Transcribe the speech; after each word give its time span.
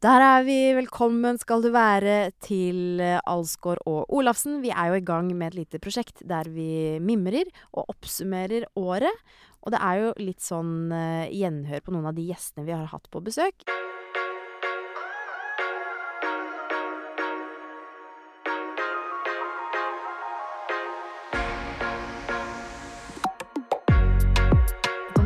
Der 0.00 0.22
er 0.24 0.46
vi. 0.46 0.54
Velkommen 0.72 1.36
skal 1.36 1.60
du 1.60 1.66
være 1.74 2.30
til 2.40 3.02
eh, 3.04 3.18
Alsgaard 3.28 3.82
og 3.84 4.08
Olafsen. 4.16 4.62
Vi 4.62 4.70
er 4.72 4.88
jo 4.88 4.96
i 4.96 5.04
gang 5.04 5.28
med 5.36 5.50
et 5.50 5.58
lite 5.58 5.80
prosjekt 5.84 6.22
der 6.24 6.48
vi 6.48 6.96
mimrer 7.04 7.50
og 7.74 7.92
oppsummerer 7.92 8.64
året. 8.80 9.12
Og 9.60 9.74
det 9.74 9.82
er 9.84 10.00
jo 10.00 10.14
litt 10.24 10.40
sånn 10.40 10.88
eh, 10.88 11.28
gjenhør 11.36 11.84
på 11.84 11.92
noen 11.92 12.08
av 12.08 12.16
de 12.16 12.24
gjestene 12.30 12.64
vi 12.64 12.72
har 12.72 12.88
hatt 12.88 13.12
på 13.12 13.20
besøk. 13.28 13.68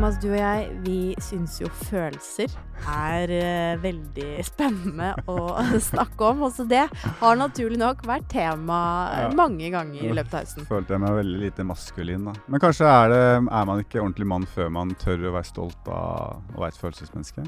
Thomas, 0.05 0.19
du 0.21 0.27
og 0.35 0.37
jeg, 0.37 0.65
vi 0.85 0.97
syns 1.25 1.55
jo 1.63 1.69
følelser 1.87 2.51
er 2.93 3.31
uh, 3.33 3.79
veldig 3.81 4.43
spennende 4.45 5.15
å 5.33 5.37
snakke 5.87 6.27
om. 6.29 6.43
Også 6.45 6.67
det 6.69 6.83
har 7.23 7.39
naturlig 7.41 7.79
nok 7.81 8.03
vært 8.05 8.27
tema 8.29 8.81
eh, 9.15 9.23
Ja. 9.23 9.31
mange 9.33 9.71
ganger 9.73 10.05
i 10.05 10.11
løpet 10.13 10.37
av 10.37 10.45
høsten. 10.45 10.67
Følte 10.69 10.93
jeg 10.93 11.03
meg 11.07 11.17
veldig 11.23 11.41
lite 11.47 11.65
maskulin, 11.65 12.29
da. 12.29 12.35
Men 12.53 12.61
kanskje 12.67 12.91
er, 12.91 13.15
det, 13.15 13.23
er 13.49 13.71
man 13.71 13.81
ikke 13.81 14.03
ordentlig 14.03 14.29
mann 14.35 14.45
før 14.59 14.69
man 14.77 14.93
tør 15.01 15.25
å 15.31 15.33
være 15.39 15.49
stolt 15.55 15.89
av 15.89 16.53
å 16.53 16.61
være 16.67 16.75
et 16.75 16.83
følelsesmenneske? 16.83 17.47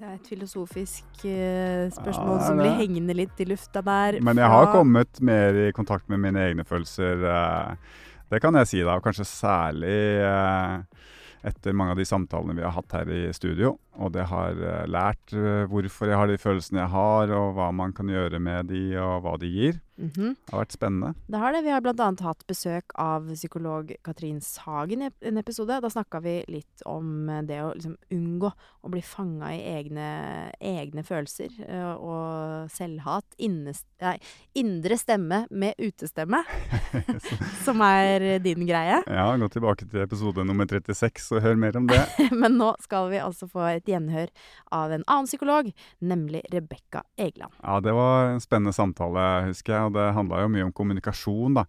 Det 0.00 0.10
er 0.10 0.18
et 0.18 0.28
filosofisk 0.34 1.22
uh, 1.22 1.86
spørsmål 2.00 2.34
Ja, 2.34 2.48
som 2.48 2.58
blir 2.64 2.74
hengende 2.82 3.14
litt 3.14 3.38
i 3.38 3.46
lufta 3.46 3.84
der. 3.86 4.18
Men 4.26 4.42
jeg 4.42 4.50
har 4.56 4.72
kommet 4.74 5.22
mer 5.22 5.62
i 5.68 5.70
kontakt 5.76 6.10
med 6.10 6.18
mine 6.26 6.48
egne 6.50 6.66
følelser. 6.66 7.22
Uh, 7.22 8.10
Det 8.30 8.38
kan 8.42 8.54
jeg 8.58 8.68
si, 8.70 8.82
da. 8.82 8.98
Og 8.98 9.06
kanskje 9.06 9.26
særlig 9.26 9.96
eh, 10.22 11.06
etter 11.46 11.76
mange 11.76 11.94
av 11.94 12.00
de 12.00 12.08
samtalene 12.08 12.56
vi 12.58 12.64
har 12.66 12.74
hatt 12.76 12.92
her 12.96 13.10
i 13.12 13.22
studio. 13.36 13.76
Og 14.00 14.14
det 14.14 14.24
har 14.30 14.56
eh, 14.56 14.88
lært 14.88 15.34
eh, 15.36 15.66
hvorfor 15.68 16.08
jeg 16.08 16.16
har 16.16 16.30
de 16.30 16.40
følelsene 16.40 16.80
jeg 16.84 16.92
har, 16.94 17.34
og 17.36 17.54
hva 17.58 17.68
man 17.76 17.92
kan 17.96 18.08
gjøre 18.08 18.40
med 18.42 18.70
de, 18.72 18.82
og 19.00 19.26
hva 19.26 19.36
de 19.40 19.50
gir. 19.52 19.80
Mhm. 20.00 20.32
Det 20.32 20.54
har 20.54 20.62
vært 20.62 20.72
spennende. 20.72 21.10
Det 21.28 21.40
har 21.42 21.52
det. 21.52 21.60
Vi 21.66 21.72
har 21.74 21.82
bl.a. 21.84 22.06
hatt 22.24 22.44
besøk 22.48 22.94
av 22.96 23.26
psykolog 23.34 23.92
Katrin 24.06 24.38
Sagen 24.40 25.04
i 25.04 25.10
en 25.28 25.40
episode. 25.40 25.76
Da 25.84 25.90
snakka 25.92 26.22
vi 26.24 26.38
litt 26.48 26.84
om 26.88 27.28
eh, 27.28 27.42
det 27.44 27.60
å 27.60 27.74
liksom 27.74 27.98
unngå 28.16 28.52
å 28.80 28.92
bli 28.94 29.02
fanga 29.04 29.52
i 29.52 29.60
egne, 29.74 30.08
egne 30.56 31.04
følelser. 31.04 31.52
Og 32.00 32.70
selvhat. 32.72 33.26
Innes, 33.44 33.82
nei, 34.00 34.14
indre 34.56 34.96
stemme 34.96 35.42
med 35.52 35.76
utestemme, 35.76 36.40
som 37.66 37.84
er 37.84 38.40
din 38.40 38.64
greie. 38.64 39.02
Ja, 39.04 39.28
gå 39.36 39.50
tilbake 39.52 39.84
til 39.84 40.00
episode 40.06 40.46
nummer 40.48 40.64
36 40.70 41.28
og 41.36 41.44
hør 41.44 41.60
mer 41.60 41.76
om 41.76 41.90
det. 41.90 42.00
Men 42.40 42.56
nå 42.56 42.72
skal 42.80 43.12
vi 43.12 43.20
altså 43.20 43.50
få 43.50 43.68
et 43.74 43.89
gjenhør 43.90 44.32
av 44.76 44.94
en 44.96 45.06
annen 45.06 45.30
psykolog, 45.30 45.70
nemlig 46.00 46.44
Rebekka 46.52 47.04
Egeland. 47.20 47.56
Ja, 47.62 47.80
det 47.84 47.94
var 47.96 48.32
en 48.32 48.44
spennende 48.44 48.74
samtale, 48.76 49.30
husker 49.50 49.76
jeg, 49.76 49.90
og 49.90 49.98
det 49.98 50.12
handla 50.16 50.44
jo 50.44 50.52
mye 50.56 50.68
om 50.68 50.76
kommunikasjon, 50.76 51.60
da. 51.60 51.66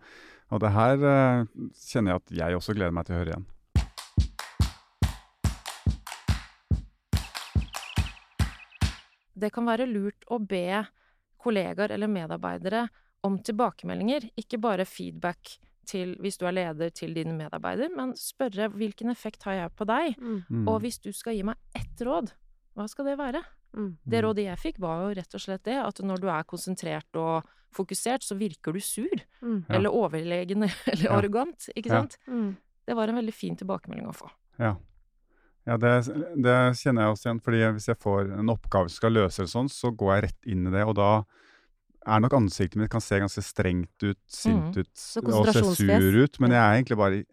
Og 0.52 0.60
det 0.64 0.74
her 0.76 1.08
eh, 1.08 1.50
kjenner 1.88 2.14
jeg 2.14 2.22
at 2.22 2.38
jeg 2.42 2.60
også 2.60 2.76
gleder 2.76 2.96
meg 2.96 3.08
til 3.08 3.16
å 3.16 3.22
høre 3.24 3.36
igjen. 3.36 3.50
det 9.42 9.52
kan 9.54 9.68
være 9.68 9.90
lurt 9.90 10.28
å 10.30 10.40
be 10.40 10.84
kollegaer 11.42 11.96
eller 11.96 12.12
medarbeidere 12.12 12.86
om 13.26 13.38
tilbakemeldinger, 13.42 14.30
ikke 14.38 14.60
bare 14.62 14.88
feedback 14.90 15.58
til, 15.92 16.14
hvis 16.24 16.38
du 16.40 16.46
er 16.48 16.56
leder 16.56 16.90
til 16.96 17.14
dine 17.18 17.34
medarbeider, 17.38 17.92
men 17.96 18.14
spørre 18.20 18.70
hvilken 18.74 19.12
effekt 19.14 19.44
har 19.48 19.58
jeg 19.60 19.74
på 19.78 19.88
deg? 19.90 20.16
Mm. 20.22 20.68
Og 20.72 20.80
hvis 20.86 21.00
du 21.04 21.12
skal 21.16 21.36
gi 21.38 21.44
meg 21.48 21.60
ett 21.78 22.04
råd, 22.08 22.32
hva 22.78 22.88
skal 22.90 23.06
det 23.12 23.18
være? 23.20 23.42
Mm. 23.76 23.90
Det 24.04 24.20
Mm. 24.20 24.26
rådet 24.26 24.46
jeg 24.48 24.60
fikk, 24.60 24.80
var 24.84 25.04
jo 25.06 25.14
rett 25.20 25.36
og 25.36 25.42
slett 25.44 25.64
det 25.64 25.78
at 25.80 26.00
når 26.04 26.20
du 26.24 26.28
er 26.32 26.44
konsentrert 26.44 27.16
og 27.20 27.44
fokusert, 27.74 28.24
så 28.24 28.36
virker 28.36 28.74
du 28.76 28.80
sur. 28.84 29.22
Mm. 29.42 29.66
Ja. 29.70 29.76
Eller 29.78 29.90
overlegen 29.96 30.64
eller 30.92 31.04
Ja. 31.06 31.18
arrogant, 31.18 31.70
ikke 31.76 31.88
Ja. 31.92 32.02
sant? 32.02 32.18
Mm. 32.28 32.56
Det 32.88 32.96
var 32.96 33.08
en 33.08 33.16
veldig 33.22 33.34
fin 33.34 33.56
tilbakemelding 33.56 34.08
å 34.08 34.16
få. 34.16 34.30
Ja. 34.60 34.76
Ja, 35.68 35.78
det, 35.78 35.92
det 36.42 36.56
kjenner 36.82 37.06
jeg 37.06 37.12
også 37.14 37.28
igjen. 37.30 37.40
fordi 37.46 37.60
hvis 37.78 37.88
jeg 37.88 38.00
får 38.02 38.32
en 38.40 38.50
oppgave 38.50 38.90
som 38.90 38.96
skal 38.98 39.14
løse 39.14 39.44
det 39.46 39.52
sånn, 39.52 39.70
så 39.70 39.92
går 39.96 40.16
jeg 40.16 40.24
rett 40.24 40.48
inn 40.50 40.66
i 40.68 40.72
det, 40.74 40.82
og 40.88 40.96
da 40.98 41.24
er 42.08 42.20
nok 42.24 42.34
ansiktet 42.34 42.76
mitt 42.82 42.90
kan 42.92 43.02
se 43.04 43.20
ganske 43.22 43.44
strengt 43.46 44.04
ut, 44.04 44.18
sint 44.28 44.76
Mhm. 44.76 44.80
ut 44.80 45.24
mm. 45.24 45.34
og 45.34 45.54
se 45.54 45.64
sur 45.76 46.24
ut, 46.24 46.40
men 46.40 46.52
jeg 46.52 46.60
er 46.62 46.74
egentlig 46.82 46.98
bare 46.98 47.24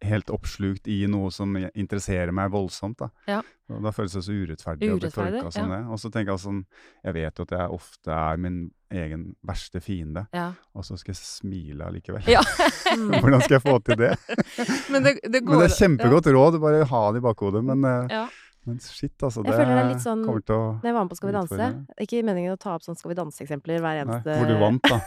helt 0.00 0.28
oppslukt 0.30 0.86
i 0.86 1.06
noe 1.10 1.28
som 1.34 1.56
interesserer 1.74 2.30
meg 2.32 2.52
voldsomt. 2.52 2.96
da. 2.98 3.08
Ja. 3.26 3.40
Og 3.68 3.82
da 3.82 3.90
føles 3.90 4.12
det 4.14 4.22
så 4.22 4.30
urettferdig, 4.32 4.86
å 4.92 4.98
bli 4.98 5.08
Urettferdig, 5.08 5.40
tolka 5.42 5.50
som 5.52 5.68
ja. 5.70 5.76
det. 5.76 5.86
Og 5.90 5.98
så 5.98 6.10
tenker 6.14 6.30
jeg 6.32 6.38
sånn 6.44 6.60
Jeg 7.04 7.14
vet 7.14 7.34
jo 7.36 7.42
at 7.42 7.50
jeg 7.50 7.68
ofte 7.74 8.08
er 8.14 8.36
min 8.38 8.70
egen 8.94 9.34
verste 9.44 9.82
fiende, 9.82 10.26
Ja. 10.32 10.52
og 10.74 10.84
så 10.84 10.96
skal 10.96 11.12
jeg 11.12 11.20
smile 11.20 11.84
allikevel. 11.84 12.22
Ja. 12.30 12.40
Hvordan 13.20 13.42
skal 13.42 13.58
jeg 13.58 13.62
få 13.66 13.78
til 13.84 13.96
det? 13.96 14.14
Men 14.92 15.02
det, 15.02 15.18
det 15.26 15.42
går 15.44 15.50
Men 15.58 15.66
det 15.66 15.70
er 15.72 15.76
kjempegodt 15.82 16.30
råd, 16.32 16.60
bare 16.62 16.84
ha 16.86 17.02
det 17.12 17.18
i 17.18 17.26
bakhodet. 17.26 17.64
Men, 17.64 18.08
Ja. 18.08 18.28
Men 18.68 18.78
shit, 18.84 19.14
altså. 19.24 19.42
Jeg 19.42 19.48
Det, 19.48 19.54
føler 19.58 19.74
det 19.74 19.82
er 19.84 19.88
litt 19.90 20.04
sånn- 20.04 20.24
kommer 20.28 20.44
til 20.44 20.54
å 20.54 20.66
Når 20.78 20.88
jeg 20.90 20.94
var 20.98 21.04
med 21.06 21.10
på 21.12 21.16
Skal 21.18 21.30
vi 21.30 21.34
danse 21.38 21.68
Ikke 22.04 22.22
meningen 22.28 22.52
å 22.54 22.58
ta 22.60 22.74
opp 22.76 22.82
sånn 22.86 22.96
Skal 23.00 23.10
vi 23.12 23.16
danse-eksempler 23.18 23.80
hver 23.82 23.96
Nei, 23.96 24.02
eneste 24.04 24.36
hvor 24.38 24.46
du 24.46 24.56
vant, 24.60 24.82
da. 24.82 25.00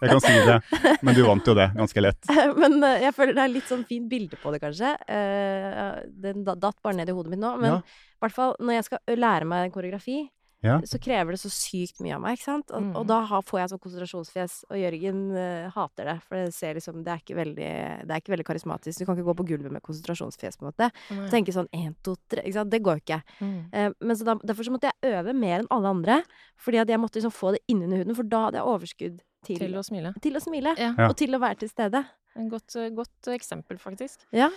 Jeg 0.00 0.10
kan 0.10 0.20
si 0.20 0.34
det. 0.50 0.58
Men 1.06 1.14
du 1.14 1.22
vant 1.24 1.46
jo 1.46 1.54
det, 1.54 1.68
ganske 1.78 2.02
lett. 2.04 2.30
Men 2.62 2.76
eh, 2.84 3.00
jeg 3.06 3.14
føler 3.16 3.34
det 3.38 3.44
er 3.46 3.54
litt 3.54 3.70
sånn 3.70 3.86
fint 3.88 4.08
bilde 4.10 4.36
på 4.42 4.52
det, 4.52 4.60
kanskje. 4.60 4.92
Eh, 5.08 6.02
den 6.26 6.44
da- 6.44 6.54
datt 6.58 6.76
bare 6.82 6.96
ned 7.00 7.08
i 7.08 7.12
hodet 7.16 7.30
mitt 7.30 7.40
nå. 7.40 7.54
Men 7.60 7.70
Ja. 7.70 7.78
i 7.80 8.20
hvert 8.26 8.34
fall 8.36 8.56
når 8.60 8.72
jeg 8.80 8.84
skal 8.90 8.98
lære 9.16 9.46
meg 9.46 9.64
en 9.70 9.74
koreografi, 9.74 10.18
Ja. 10.62 10.78
så 10.84 10.98
krever 11.00 11.32
det 11.32 11.40
så 11.40 11.48
sykt 11.48 12.00
mye 12.04 12.14
av 12.16 12.20
meg, 12.20 12.36
ikke 12.36 12.44
sant? 12.44 12.70
Og, 12.70 12.82
Mm. 12.82 12.96
og 12.96 13.06
da 13.06 13.20
får 13.40 13.60
jeg 13.60 13.68
sånn 13.70 13.80
konsentrasjonsfjes, 13.80 14.64
og 14.70 14.76
Jørgen 14.76 15.20
uh, 15.32 15.70
hater 15.70 16.04
det. 16.04 16.16
For 16.26 16.36
det 16.36 16.52
ser 16.54 16.74
liksom 16.74 17.02
Det 17.04 17.08
er 17.14 17.20
ikke 17.22 17.36
veldig, 17.38 17.70
det 18.06 18.10
er 18.10 18.20
ikke 18.20 18.34
veldig 18.36 18.44
karismatisk. 18.44 18.98
Du 18.98 19.06
kan 19.06 19.16
ikke 19.16 19.24
gå 19.30 19.36
på 19.40 19.46
gulvet 19.48 19.72
med 19.72 19.82
konsentrasjonsfjes, 19.82 20.58
på 20.60 20.66
en 20.66 20.72
måte. 20.72 20.90
Mm. 21.10 21.30
Tenke 21.30 21.52
sånn 21.56 21.68
én, 21.72 21.94
to, 22.04 22.16
tre. 22.28 22.42
Ikke 22.44 22.58
sant? 22.60 22.70
Det 22.70 22.82
går 22.82 23.00
jo 23.00 23.04
ikke. 23.06 23.22
Mm. 23.40 23.56
Uh, 23.72 23.90
men 24.00 24.16
så 24.16 24.24
da, 24.28 24.34
derfor 24.44 24.64
så 24.68 24.70
måtte 24.76 24.90
jeg 24.92 25.14
øve 25.14 25.32
mer 25.34 25.60
enn 25.60 25.70
alle 25.70 25.88
andre. 25.96 26.22
Fordi 26.60 26.78
at 26.82 26.88
jeg 26.88 27.00
måtte 27.00 27.16
liksom 27.22 27.32
få 27.32 27.52
det 27.56 27.62
innunder 27.68 28.02
huden, 28.04 28.14
for 28.16 28.22
da 28.24 28.44
hadde 28.50 28.60
jeg 28.60 28.66
overskudd 28.74 29.20
til, 29.46 29.56
Til 29.56 29.72
å 29.80 29.82
smile. 29.82 30.12
til 30.20 30.36
å 30.36 30.40
smile. 30.44 30.74
Ja. 30.76 30.92
Og 31.08 31.16
til 31.16 31.32
å 31.32 31.40
være 31.40 31.56
til 31.64 31.68
stede. 31.72 32.04
En 32.36 32.50
godt, 32.52 32.76
godt 32.94 33.32
eksempel, 33.32 33.78
faktisk. 33.80 34.20
Ja. 34.36 34.50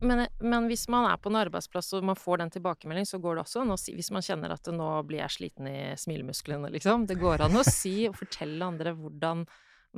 Men, 0.00 0.26
men 0.38 0.68
hvis 0.70 0.84
man 0.88 1.08
er 1.10 1.16
på 1.18 1.30
en 1.32 1.40
arbeidsplass 1.40 1.92
og 1.98 2.04
man 2.06 2.18
får 2.18 2.38
den 2.42 2.52
tilbakemeldingen, 2.54 3.08
så 3.08 3.18
går 3.22 3.34
det 3.38 3.42
også 3.42 3.62
an 3.64 3.72
å 3.74 3.78
si 3.80 3.96
Hvis 3.98 4.12
man 4.14 4.22
kjenner 4.22 4.52
at 4.54 4.68
nå 4.70 4.90
blir 5.08 5.24
jeg 5.24 5.34
sliten 5.34 5.66
i 5.70 5.78
smilemusklene, 5.98 6.70
liksom. 6.70 7.06
Det 7.10 7.16
går 7.18 7.42
an 7.48 7.58
å 7.58 7.64
si 7.66 7.96
og 8.06 8.14
fortelle 8.20 8.62
andre 8.68 8.94
hvordan 8.94 9.42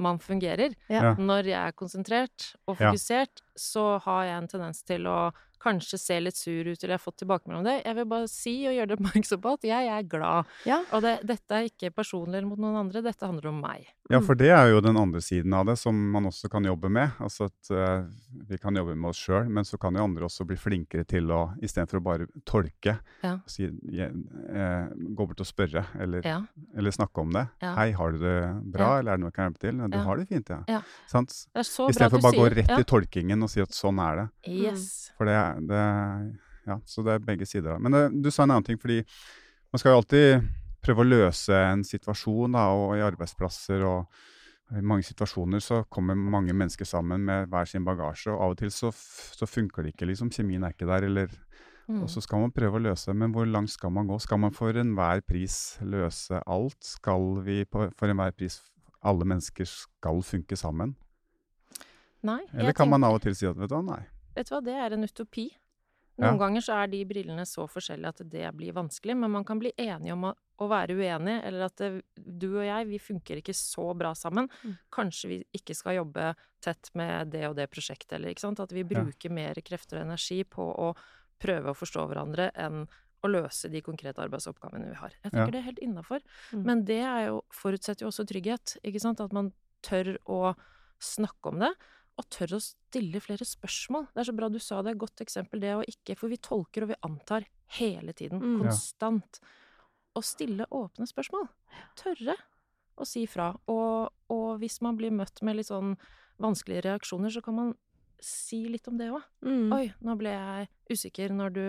man 0.00 0.20
fungerer. 0.22 0.72
Ja. 0.88 1.12
Når 1.18 1.50
jeg 1.50 1.58
er 1.60 1.76
konsentrert 1.76 2.54
og 2.66 2.78
Ja. 2.78 2.92
fokusert, 2.92 3.42
så 3.58 3.98
har 4.06 4.24
jeg 4.24 4.36
en 4.38 4.48
tendens 4.48 4.82
til 4.86 5.04
å 5.10 5.32
kanskje 5.60 5.98
ser 6.00 6.20
litt 6.24 6.36
sur 6.36 6.64
ut, 6.66 6.78
eller 6.82 6.94
jeg 6.94 6.98
har 6.98 7.04
fått 7.04 7.18
tilbakemelding 7.22 7.60
om 7.60 7.64
det. 7.68 7.82
Jeg 7.84 7.94
vil 8.00 8.04
bare 8.10 8.28
si 8.28 8.54
og 8.66 8.74
gjøre 8.74 8.88
det 8.88 8.98
oppmerksom 8.98 9.40
på 9.44 9.52
at 9.58 9.62
jeg 9.68 9.88
er 9.92 10.02
glad. 10.08 10.44
Ja. 10.66 10.80
Og 10.92 11.02
det, 11.04 11.14
dette 11.28 11.50
er 11.60 11.68
ikke 11.70 11.90
personlig 11.94 12.42
mot 12.46 12.58
noen 12.58 12.76
andre, 12.86 13.02
dette 13.02 13.26
handler 13.26 13.50
om 13.52 13.60
meg. 13.60 13.86
Ja, 14.10 14.18
for 14.20 14.34
det 14.34 14.48
er 14.50 14.72
jo 14.72 14.80
den 14.82 14.96
andre 14.98 15.20
siden 15.22 15.52
av 15.54 15.66
det 15.66 15.76
som 15.78 15.94
man 16.10 16.24
også 16.26 16.48
kan 16.50 16.64
jobbe 16.66 16.88
med. 16.90 17.12
Altså 17.22 17.44
at 17.46 17.70
uh, 17.70 18.08
vi 18.48 18.58
kan 18.58 18.74
jobbe 18.74 18.96
med 18.98 19.10
oss 19.12 19.20
sjøl, 19.22 19.46
men 19.48 19.64
så 19.64 19.78
kan 19.78 19.94
jo 19.94 20.02
andre 20.02 20.24
også 20.26 20.44
bli 20.48 20.56
flinkere 20.58 21.04
til 21.06 21.30
å 21.30 21.52
istedenfor 21.62 22.00
å 22.00 22.02
bare 22.02 22.26
tolke, 22.44 22.96
Ja. 23.22 23.36
si, 23.46 23.68
je- 23.92 24.10
eh, 24.50 24.88
gå 25.14 25.26
bort 25.28 25.40
og 25.40 25.46
spørre, 25.46 25.84
eller, 26.00 26.22
Ja. 26.26 26.40
eller 26.76 26.90
snakke 26.90 27.20
om 27.20 27.30
det. 27.32 27.46
Ja. 27.62 27.74
'Hei, 27.76 27.92
har 27.92 28.10
du 28.12 28.18
det 28.18 28.72
bra, 28.72 28.88
Ja. 28.94 28.98
eller 28.98 29.12
er 29.12 29.16
det 29.16 29.20
noe 29.20 29.30
jeg 29.30 29.34
kan 29.34 29.52
hjelpe 29.52 29.60
til?' 29.60 29.78
'Du 29.90 29.96
Ja. 29.98 30.02
har 30.04 30.16
det 30.16 30.28
fint, 30.28 30.46
ja'. 30.48 30.64
Ja. 30.68 30.82
Istedenfor 31.14 32.20
bare 32.22 32.36
å 32.36 32.40
gå 32.40 32.54
rett 32.54 32.68
ja. 32.70 32.78
i 32.80 32.84
tolkingen 32.84 33.42
og 33.42 33.50
si 33.50 33.60
at 33.60 33.70
sånn 33.70 33.98
er 34.02 34.16
det. 34.16 34.26
Yes. 34.50 35.10
For 35.16 35.24
det, 35.26 35.34
er- 35.34 35.49
det 35.60 35.84
Ja, 36.68 36.76
så 36.86 37.02
det 37.02 37.14
er 37.14 37.22
begge 37.24 37.46
sider. 37.48 37.72
av 37.72 37.78
det. 37.78 37.82
Men 37.88 37.94
eh, 37.98 38.10
du 38.22 38.30
sa 38.30 38.44
en 38.44 38.50
annen 38.50 38.66
ting, 38.66 38.78
fordi 38.78 39.00
man 39.72 39.80
skal 39.80 39.94
jo 39.94 40.00
alltid 40.02 40.48
prøve 40.84 41.02
å 41.02 41.08
løse 41.08 41.56
en 41.56 41.82
situasjon, 41.84 42.52
da, 42.52 42.66
og 42.76 42.96
i 42.96 43.04
arbeidsplasser 43.04 43.82
og 43.88 44.20
i 44.76 44.82
mange 44.86 45.02
situasjoner 45.02 45.58
så 45.64 45.80
kommer 45.90 46.14
mange 46.14 46.54
mennesker 46.54 46.86
sammen 46.86 47.24
med 47.26 47.48
hver 47.50 47.66
sin 47.66 47.84
bagasje, 47.84 48.30
og 48.30 48.44
av 48.44 48.52
og 48.54 48.60
til 48.60 48.70
så, 48.70 48.92
så 48.92 49.48
funker 49.48 49.82
det 49.82 49.96
ikke, 49.96 50.06
liksom. 50.12 50.30
Kjemien 50.30 50.62
er 50.62 50.76
ikke 50.76 50.86
der, 50.86 51.08
eller 51.08 51.32
Mm. 51.90 52.04
Og 52.04 52.10
så 52.12 52.20
skal 52.22 52.44
man 52.44 52.52
prøve 52.54 52.78
å 52.78 52.82
løse, 52.84 53.10
men 53.18 53.32
hvor 53.34 53.48
langt 53.50 53.72
skal 53.72 53.90
man 53.90 54.06
gå? 54.06 54.14
Skal 54.22 54.38
man 54.38 54.54
for 54.54 54.76
enhver 54.78 55.24
pris 55.26 55.54
løse 55.82 56.38
alt? 56.46 56.78
Skal 56.86 57.40
vi 57.42 57.64
på, 57.66 57.88
for 57.98 58.12
enhver 58.12 58.34
pris 58.36 58.60
Alle 59.00 59.24
mennesker 59.24 59.64
skal 59.64 60.18
funke 60.20 60.58
sammen? 60.60 60.90
Nei. 62.22 62.42
Eller 62.52 62.74
kan 62.76 62.90
man 62.90 63.02
av 63.02 63.14
og 63.16 63.22
til 63.24 63.32
si 63.34 63.46
at 63.48 63.56
vet 63.56 63.70
du 63.70 63.74
hva, 63.78 63.80
nei. 63.80 64.02
Vet 64.36 64.48
du 64.48 64.54
hva, 64.54 64.60
det 64.64 64.76
er 64.76 64.94
en 64.96 65.06
utopi. 65.06 65.48
Ja. 66.20 66.28
Noen 66.28 66.38
ganger 66.40 66.64
så 66.64 66.76
er 66.82 66.90
de 66.92 67.00
brillene 67.08 67.46
så 67.48 67.64
forskjellige 67.70 68.10
at 68.12 68.22
det 68.28 68.48
blir 68.58 68.74
vanskelig, 68.76 69.14
men 69.16 69.32
man 69.32 69.44
kan 69.48 69.60
bli 69.62 69.70
enige 69.80 70.12
om 70.12 70.26
å, 70.28 70.32
å 70.60 70.66
være 70.68 70.96
uenig, 70.98 71.38
eller 71.48 71.64
at 71.70 71.80
det, 71.80 71.88
du 72.20 72.50
og 72.58 72.64
jeg, 72.66 72.88
vi 72.90 72.98
funker 73.00 73.40
ikke 73.40 73.54
så 73.56 73.86
bra 73.96 74.10
sammen. 74.18 74.50
Mm. 74.60 74.74
Kanskje 74.92 75.30
vi 75.30 75.38
ikke 75.56 75.76
skal 75.78 75.96
jobbe 75.96 76.34
tett 76.60 76.90
med 76.98 77.32
det 77.32 77.46
og 77.48 77.56
det 77.56 77.70
prosjektet, 77.72 78.18
eller 78.18 78.34
ikke 78.34 78.44
sant. 78.44 78.60
At 78.60 78.74
vi 78.76 78.84
bruker 78.84 79.32
mer 79.32 79.62
krefter 79.64 80.02
og 80.02 80.10
energi 80.10 80.42
på 80.44 80.66
å 80.68 80.90
prøve 81.40 81.72
å 81.72 81.78
forstå 81.78 82.04
hverandre 82.10 82.50
enn 82.52 82.84
å 83.24 83.28
løse 83.28 83.68
de 83.72 83.80
konkrete 83.84 84.20
arbeidsoppgavene 84.24 84.90
vi 84.92 84.98
har. 85.00 85.14
Jeg 85.22 85.32
tenker 85.32 85.46
Ja. 85.46 85.54
det 85.56 85.60
er 85.60 85.68
helt 85.70 85.82
innafor. 85.84 86.20
Mm. 86.52 86.62
Men 86.68 86.84
det 86.88 87.00
er 87.04 87.26
jo, 87.30 87.40
forutsetter 87.52 88.04
jo 88.04 88.12
også 88.12 88.28
trygghet, 88.28 88.76
ikke 88.84 89.00
sant. 89.00 89.20
At 89.24 89.32
man 89.32 89.52
tør 89.84 90.18
å 90.28 90.54
snakke 91.00 91.48
om 91.52 91.60
det, 91.64 91.72
og 92.20 92.28
tør 92.32 92.56
å 92.58 92.60
stille 92.62 93.22
flere 93.24 93.46
spørsmål. 93.48 94.10
Det 94.12 94.22
er 94.22 94.28
så 94.28 94.36
bra 94.36 94.50
du 94.52 94.58
sa 94.62 94.82
det, 94.86 94.98
godt 95.00 95.22
eksempel 95.24 95.62
det 95.62 95.72
å 95.78 95.86
ikke 95.88 96.16
For 96.18 96.32
vi 96.32 96.40
tolker 96.42 96.84
og 96.84 96.92
vi 96.92 97.00
antar 97.06 97.46
hele 97.78 98.12
tiden, 98.16 98.40
Mm. 98.42 98.62
Konstant. 98.64 99.40
Å 100.14 100.22
stille 100.26 100.66
åpne 100.74 101.06
spørsmål. 101.06 101.48
Tørre 101.96 102.34
å 103.00 103.06
si 103.06 103.26
fra. 103.30 103.52
Og, 103.70 104.10
og 104.28 104.58
hvis 104.60 104.80
man 104.82 104.98
blir 104.98 105.14
møtt 105.14 105.40
med 105.46 105.56
litt 105.56 105.70
sånn 105.70 105.94
vanskelige 106.40 106.88
reaksjoner, 106.88 107.30
så 107.30 107.42
kan 107.44 107.56
man 107.56 107.74
si 108.20 108.64
litt 108.68 108.88
om 108.90 108.98
det 109.00 109.10
òg. 109.14 109.22
Mm. 109.46 109.72
Oi, 109.72 109.86
nå 110.04 110.16
ble 110.20 110.34
jeg 110.34 110.68
usikker 110.92 111.32
når 111.32 111.54
du 111.56 111.64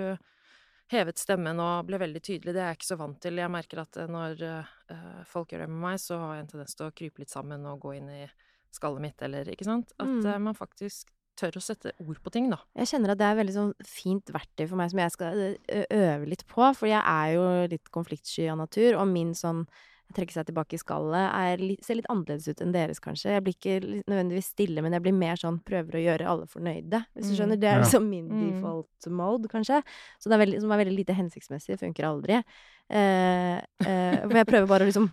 hevet 0.92 1.22
stemmen 1.22 1.60
og 1.64 1.86
ble 1.88 2.00
veldig 2.02 2.22
tydelig. 2.24 2.56
Det 2.56 2.62
er 2.62 2.74
jeg 2.74 2.82
ikke 2.82 2.90
så 2.90 3.00
vant 3.00 3.20
til. 3.24 3.40
Jeg 3.40 3.54
merker 3.54 3.84
at 3.86 4.00
når 4.12 4.42
eh, 4.44 5.22
folk 5.30 5.54
gjør 5.54 5.66
det 5.66 5.72
med 5.72 5.84
meg, 5.86 6.02
så 6.04 6.18
har 6.20 6.36
jeg 6.36 6.46
en 6.46 6.52
tendens 6.56 6.76
til 6.76 6.90
å 6.90 6.96
krype 6.96 7.24
litt 7.24 7.32
sammen 7.32 7.64
og 7.70 7.80
gå 7.86 7.96
inn 8.00 8.10
i 8.12 8.26
skallet 8.72 9.02
mitt, 9.02 9.22
eller 9.22 9.46
ikke 9.46 9.66
sant. 9.66 9.92
At 10.00 10.08
Mm. 10.08 10.26
eh, 10.26 10.38
man 10.40 10.54
faktisk 10.56 11.06
tør 11.38 11.52
å 11.58 11.62
sette 11.62 11.92
ord 12.06 12.20
på 12.22 12.30
ting, 12.32 12.50
da. 12.50 12.58
Jeg 12.76 12.88
kjenner 12.88 13.12
at 13.12 13.18
det 13.18 13.26
er 13.26 13.36
veldig 13.44 13.54
sånn 13.56 13.74
fint 13.88 14.26
verktøy 14.26 14.68
for 14.68 14.76
meg 14.78 14.90
som 14.92 15.00
jeg 15.00 15.12
skal 15.12 15.58
øve 15.90 16.28
litt 16.28 16.46
på. 16.46 16.76
For 16.76 16.88
jeg 16.88 17.02
er 17.02 17.34
jo 17.34 17.68
litt 17.72 17.90
konfliktsky 17.92 18.50
av 18.52 18.58
natur, 18.58 18.98
og 19.00 19.08
min 19.08 19.34
sånn 19.34 19.66
trekke 20.14 20.34
seg 20.34 20.46
tilbake 20.46 20.74
i 20.76 20.78
skallet 20.78 21.32
er 21.34 21.58
litt, 21.58 21.86
ser 21.86 21.96
litt 21.96 22.06
annerledes 22.12 22.46
ut 22.52 22.60
enn 22.62 22.74
deres, 22.74 23.00
kanskje. 23.00 23.32
Jeg 23.32 23.44
blir 23.46 23.56
ikke 23.56 24.04
nødvendigvis 24.12 24.50
stille, 24.52 24.82
men 24.84 24.92
jeg 24.92 25.02
blir 25.04 25.14
mer 25.16 25.36
sånn 25.40 25.64
prøver 25.64 25.94
å 25.96 26.04
gjøre 26.04 26.28
alle 26.28 26.46
fornøyde, 26.52 27.06
hvis 27.16 27.30
du 27.30 27.32
Mm. 27.32 27.38
skjønner. 27.40 27.60
Det 27.62 27.70
er 27.72 27.80
liksom 27.80 28.10
min 28.10 28.28
Mm. 28.28 28.62
default 28.62 29.08
mode, 29.08 29.48
kanskje. 29.48 29.82
Så 30.20 30.28
det 30.30 30.34
er 30.34 30.46
veldig, 30.46 30.60
som 30.60 30.72
er 30.74 30.84
veldig 30.84 30.98
lite 30.98 31.16
hensiktsmessig. 31.16 31.80
Funker 31.80 32.04
aldri. 32.04 32.44
Eh, 32.90 33.58
eh, 33.88 34.22
for 34.28 34.34
jeg 34.36 34.46
prøver 34.48 34.68
bare 34.68 34.84
å 34.84 34.92
liksom 34.92 35.10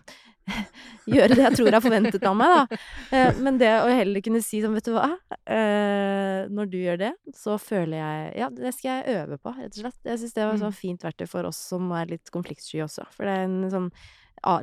gjøre 1.11 1.35
det 1.35 1.43
jeg 1.47 1.57
tror 1.59 1.73
er 1.73 1.83
forventet 1.83 2.23
av 2.29 2.35
meg, 2.39 2.55
da. 2.55 2.79
Eh, 3.17 3.39
men 3.41 3.57
det 3.61 3.69
å 3.83 3.89
heller 3.93 4.21
kunne 4.25 4.41
si 4.45 4.61
sånn, 4.63 4.73
vet 4.77 4.85
du 4.89 4.93
hva, 4.95 5.09
eh, 5.49 6.47
når 6.49 6.69
du 6.71 6.77
gjør 6.77 6.97
det, 7.05 7.11
så 7.35 7.57
føler 7.61 7.97
jeg 7.99 8.37
Ja, 8.39 8.49
det 8.49 8.73
skal 8.77 9.03
jeg 9.03 9.15
øve 9.23 9.37
på, 9.41 9.53
rett 9.57 9.73
og 9.77 9.81
slett. 9.83 9.99
Jeg 10.05 10.19
syns 10.23 10.33
det 10.37 10.45
var 10.45 10.53
et 10.53 10.59
Mm. 10.59 10.65
sånn 10.67 10.79
fint 10.79 11.01
verktøy 11.07 11.27
for 11.27 11.43
oss 11.49 11.57
som 11.57 11.91
er 11.91 12.05
litt 12.05 12.29
konfliktsky 12.31 12.81
også. 12.85 13.05
For 13.15 13.25
det 13.25 13.37
er 13.37 13.43
en 13.49 13.69
sånn 13.71 13.91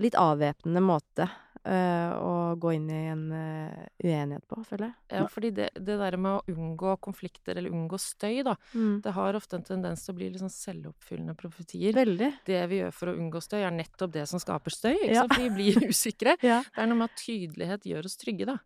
litt 0.00 0.14
avvæpnende 0.16 0.80
måte 0.80 1.28
å 1.66 2.56
gå 2.62 2.72
inn 2.76 2.86
i 2.90 3.00
en 3.10 3.24
eh, 3.32 3.86
uenighet 4.04 4.44
på, 4.48 4.60
føler 4.68 4.86
jeg. 4.92 4.94
Ja, 5.18 5.26
fordi 5.32 5.50
det, 5.56 5.68
det 5.74 5.96
der 5.98 6.16
med 6.16 6.38
å 6.38 6.54
unngå 6.54 6.94
konflikter 7.02 7.56
eller 7.58 7.70
unngå 7.74 7.98
støy, 7.98 8.42
da, 8.46 8.54
Mm. 8.74 9.00
det 9.02 9.12
har 9.16 9.34
ofte 9.38 9.56
en 9.58 9.66
tendens 9.66 10.04
til 10.04 10.14
å 10.14 10.18
bli 10.18 10.30
litt 10.30 10.42
sånn 10.42 10.52
selvoppfyllende 10.52 11.34
profetier. 11.38 11.92
Veldig. 11.96 12.32
Det 12.46 12.62
vi 12.70 12.80
gjør 12.82 12.92
for 12.94 13.12
å 13.12 13.16
unngå 13.18 13.42
støy, 13.42 13.60
er 13.66 13.70
nettopp 13.74 14.12
det 14.12 14.26
som 14.30 14.38
skaper 14.42 14.70
støy, 14.74 14.94
ikke 14.96 15.12
Ja. 15.14 15.22
sant? 15.26 15.38
Vi 15.38 15.50
blir 15.50 15.74
usikre. 15.92 16.36
Ja. 16.42 16.62
Det 16.62 16.82
er 16.82 16.86
noe 16.86 16.98
med 17.02 17.10
at 17.10 17.16
tydelighet 17.24 17.82
gjør 17.88 18.04
oss 18.10 18.16
trygge, 18.16 18.46
da. 18.46 18.58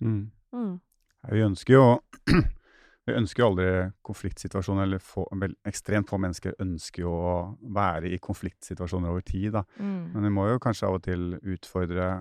Mm. 0.00 0.30
Mm. 0.52 0.74
Vi 1.32 1.40
ønsker 1.46 1.72
jo 1.78 1.86
Vi 3.06 3.14
ønsker 3.18 3.42
jo 3.42 3.46
aldri 3.50 3.70
konfliktsituasjoner, 4.06 4.84
eller 4.86 5.00
få, 5.02 5.24
vel, 5.40 5.56
ekstremt 5.66 6.06
få 6.06 6.20
mennesker 6.22 6.52
ønsker 6.62 7.02
jo 7.02 7.10
å 7.10 7.32
være 7.74 8.12
i 8.14 8.18
konfliktsituasjoner 8.22 9.10
over 9.10 9.24
tid, 9.26 9.48
da. 9.56 9.64
Mm. 9.82 10.12
Men 10.14 10.22
vi 10.28 10.30
må 10.36 10.44
jo 10.52 10.60
kanskje 10.62 10.86
av 10.86 11.00
og 11.00 11.02
til 11.08 11.32
utfordre 11.42 12.12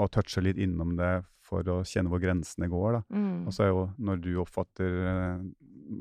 og 0.00 0.10
touche 0.14 0.40
litt 0.44 0.58
innom 0.62 0.94
det 0.96 1.22
for 1.44 1.66
å 1.68 1.80
kjenne 1.84 2.08
hvor 2.08 2.22
grensene 2.22 2.68
går, 2.72 2.92
da. 2.96 3.00
Mm. 3.12 3.46
Og 3.46 3.52
så 3.52 3.64
er 3.66 3.72
jo 3.72 3.82
når 4.00 4.20
du 4.24 4.30
oppfatter 4.40 4.94
eh, 5.10 5.42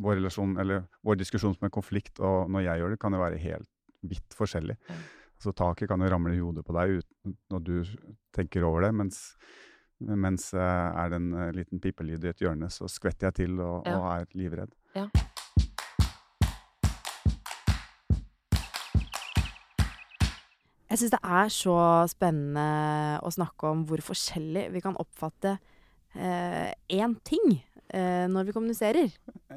vår 0.02 0.20
relasjon, 0.22 0.54
eller 0.62 0.86
vår 1.04 1.18
diskusjon 1.20 1.56
som 1.58 1.68
en 1.68 1.74
konflikt, 1.74 2.22
og 2.24 2.52
når 2.54 2.68
jeg 2.70 2.80
gjør 2.84 2.94
det, 2.96 3.00
kan 3.02 3.12
det 3.16 3.20
være 3.24 3.42
helt 3.42 3.68
vidt 4.08 4.38
forskjellig. 4.38 4.78
Mm. 4.88 5.02
Så 5.42 5.52
taket 5.58 5.90
kan 5.90 6.00
jo 6.06 6.12
ramle 6.14 6.36
i 6.38 6.40
hodet 6.40 6.64
på 6.68 6.76
deg 6.78 7.02
uten 7.02 7.36
når 7.52 7.66
du 7.66 7.76
tenker 8.38 8.64
over 8.68 8.86
det, 8.86 8.94
mens, 8.96 9.20
mens 10.00 10.52
eh, 10.54 10.88
er 11.04 11.12
det 11.12 11.20
en 11.20 11.34
eh, 11.34 11.52
liten 11.58 11.82
pipelyd 11.84 12.24
i 12.24 12.32
et 12.32 12.46
hjørne, 12.46 12.70
så 12.72 12.88
skvetter 12.90 13.32
jeg 13.32 13.40
til 13.44 13.60
og, 13.60 13.82
Ja. 13.90 13.98
og 13.98 14.08
er 14.22 14.32
livredd. 14.38 14.78
Jeg 20.92 21.00
syns 21.00 21.14
det 21.16 21.24
er 21.24 21.52
så 21.56 21.76
spennende 22.12 23.20
å 23.24 23.32
snakke 23.32 23.70
om 23.72 23.86
hvor 23.88 24.04
forskjellig 24.04 24.68
vi 24.74 24.84
kan 24.84 24.98
oppfatte 25.00 25.56
én 26.12 27.14
ting 27.24 27.62
eh, 27.94 28.28
når 28.32 28.48
vi 28.48 28.56
kommuniserer. 28.56 29.12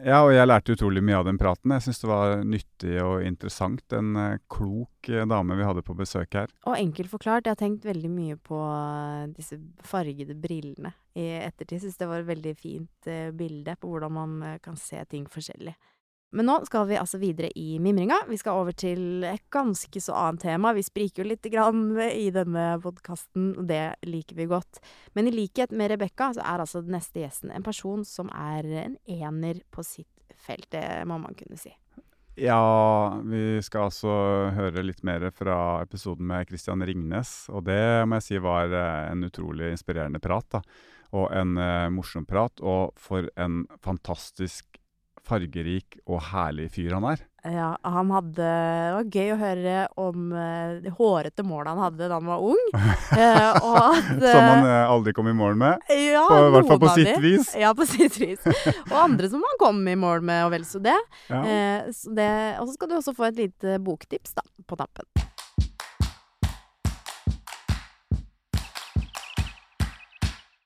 Ja, 0.04 0.22
og 0.24 0.32
jeg 0.34 0.46
lærte 0.46 0.74
utrolig 0.74 1.02
mye 1.04 1.20
av 1.20 1.28
den 1.28 1.38
praten. 1.40 1.72
Jeg 1.76 1.86
syns 1.86 2.02
det 2.02 2.10
var 2.10 2.34
nyttig 2.46 2.96
og 3.04 3.24
interessant. 3.26 3.84
En 3.96 4.18
eh, 4.20 4.40
klok 4.50 5.10
eh, 5.10 5.26
dame 5.30 5.58
vi 5.58 5.66
hadde 5.66 5.84
på 5.86 5.96
besøk 5.98 6.38
her. 6.38 6.52
Og 6.68 6.76
enkelt 6.78 7.12
forklart, 7.12 7.46
jeg 7.46 7.56
har 7.56 7.62
tenkt 7.62 7.86
veldig 7.86 8.10
mye 8.12 8.38
på 8.42 8.60
eh, 8.66 9.24
disse 9.36 9.58
fargede 9.86 10.36
brillene 10.38 10.94
i 11.14 11.28
ettertid. 11.44 11.84
Syns 11.84 12.00
det 12.00 12.10
var 12.10 12.22
et 12.22 12.30
veldig 12.30 12.54
fint 12.58 13.10
eh, 13.10 13.30
bilde 13.34 13.76
på 13.80 13.92
hvordan 13.92 14.16
man 14.18 14.38
eh, 14.42 14.60
kan 14.64 14.78
se 14.80 15.00
ting 15.10 15.28
forskjellig. 15.30 15.76
Men 16.34 16.48
nå 16.50 16.56
skal 16.66 16.88
vi 16.88 16.96
altså 16.98 17.20
videre 17.22 17.52
i 17.54 17.78
mimringa. 17.78 18.16
Vi 18.26 18.38
skal 18.40 18.58
over 18.58 18.74
til 18.74 19.22
et 19.28 19.44
ganske 19.54 20.00
så 20.02 20.16
annet 20.18 20.42
tema. 20.42 20.72
Vi 20.74 20.82
spriker 20.82 21.22
jo 21.22 21.28
lite 21.30 21.52
grann 21.52 21.92
i 22.02 22.26
denne 22.34 22.72
podkasten, 22.82 23.52
og 23.60 23.68
det 23.70 23.84
liker 24.02 24.40
vi 24.40 24.48
godt. 24.50 24.82
Men 25.14 25.30
i 25.30 25.34
likhet 25.34 25.70
med 25.70 25.92
Rebekka, 25.94 26.32
så 26.34 26.42
er 26.42 26.64
altså 26.64 26.82
den 26.82 26.96
neste 26.98 27.22
gjesten 27.22 27.54
en 27.54 27.66
person 27.66 28.02
som 28.08 28.32
er 28.34 28.66
en 28.82 28.98
ener 29.06 29.62
på 29.70 29.86
sitt 29.86 30.10
felt. 30.34 30.66
Det 30.74 31.04
må 31.06 31.20
man 31.22 31.38
kunne 31.38 31.60
si. 31.60 31.70
Ja, 32.34 33.14
vi 33.22 33.62
skal 33.62 33.92
altså 33.92 34.10
høre 34.56 34.82
litt 34.82 35.04
mer 35.06 35.28
fra 35.30 35.84
episoden 35.84 36.26
med 36.26 36.48
Christian 36.50 36.82
Ringnes. 36.82 37.44
Og 37.54 37.62
det 37.68 38.02
må 38.10 38.18
jeg 38.18 38.26
si 38.26 38.40
var 38.42 38.74
eh, 38.74 39.10
en 39.12 39.22
utrolig 39.22 39.70
inspirerende 39.70 40.18
prat. 40.18 40.48
da. 40.58 40.64
Og 41.14 41.28
en 41.30 41.54
uh, 41.54 41.86
morsom 41.94 42.26
prat. 42.26 42.58
Og 42.58 42.90
for 42.98 43.30
en 43.38 43.68
fantastisk 43.86 44.80
fargerik 45.24 45.98
og 46.04 46.20
herlig 46.30 46.68
fyr 46.74 46.94
han 46.96 47.06
er. 47.14 47.22
Ja, 47.44 47.74
han 47.84 48.08
hadde 48.08 48.40
Det 48.40 48.92
var 48.94 49.08
gøy 49.12 49.30
å 49.34 49.36
høre 49.36 49.72
om 50.00 50.30
uh, 50.32 50.80
de 50.80 50.92
hårete 50.96 51.44
målene 51.44 51.74
han 51.74 51.82
hadde 51.82 52.08
da 52.08 52.16
han 52.16 52.30
var 52.30 52.40
ung. 52.40 52.62
uh, 52.72 53.58
og 53.66 53.76
at 53.82 54.08
Som 54.24 54.40
han 54.40 54.64
eh, 54.64 54.70
eh, 54.70 54.92
aldri 54.94 55.12
kom 55.16 55.28
i 55.28 55.34
mål 55.36 55.58
med. 55.60 55.84
ja, 55.92 56.24
På, 56.30 56.38
I 56.40 56.54
hvert 56.54 56.70
fall 56.72 56.80
på 56.86 56.94
sitt 56.96 57.20
vis. 57.20 57.52
Ja, 57.60 57.74
på 57.76 57.84
sitt 57.88 58.16
vis. 58.20 58.48
Og 58.88 58.96
andre 58.96 59.28
som 59.28 59.44
han 59.44 59.60
kom 59.60 59.84
i 59.88 59.96
mål 59.98 60.24
med, 60.24 60.46
og 60.46 60.54
vel 60.56 60.64
så 60.68 60.80
det. 60.80 60.96
Ja. 61.28 61.44
Eh, 61.44 61.92
så 61.92 62.16
det 62.16 62.32
og 62.62 62.70
så 62.70 62.78
skal 62.78 62.90
du 62.90 62.98
også 63.02 63.16
få 63.16 63.28
et 63.28 63.44
lite 63.44 63.76
boktips 63.84 64.36
da, 64.40 64.44
på 64.64 64.80
tappen. 64.80 65.04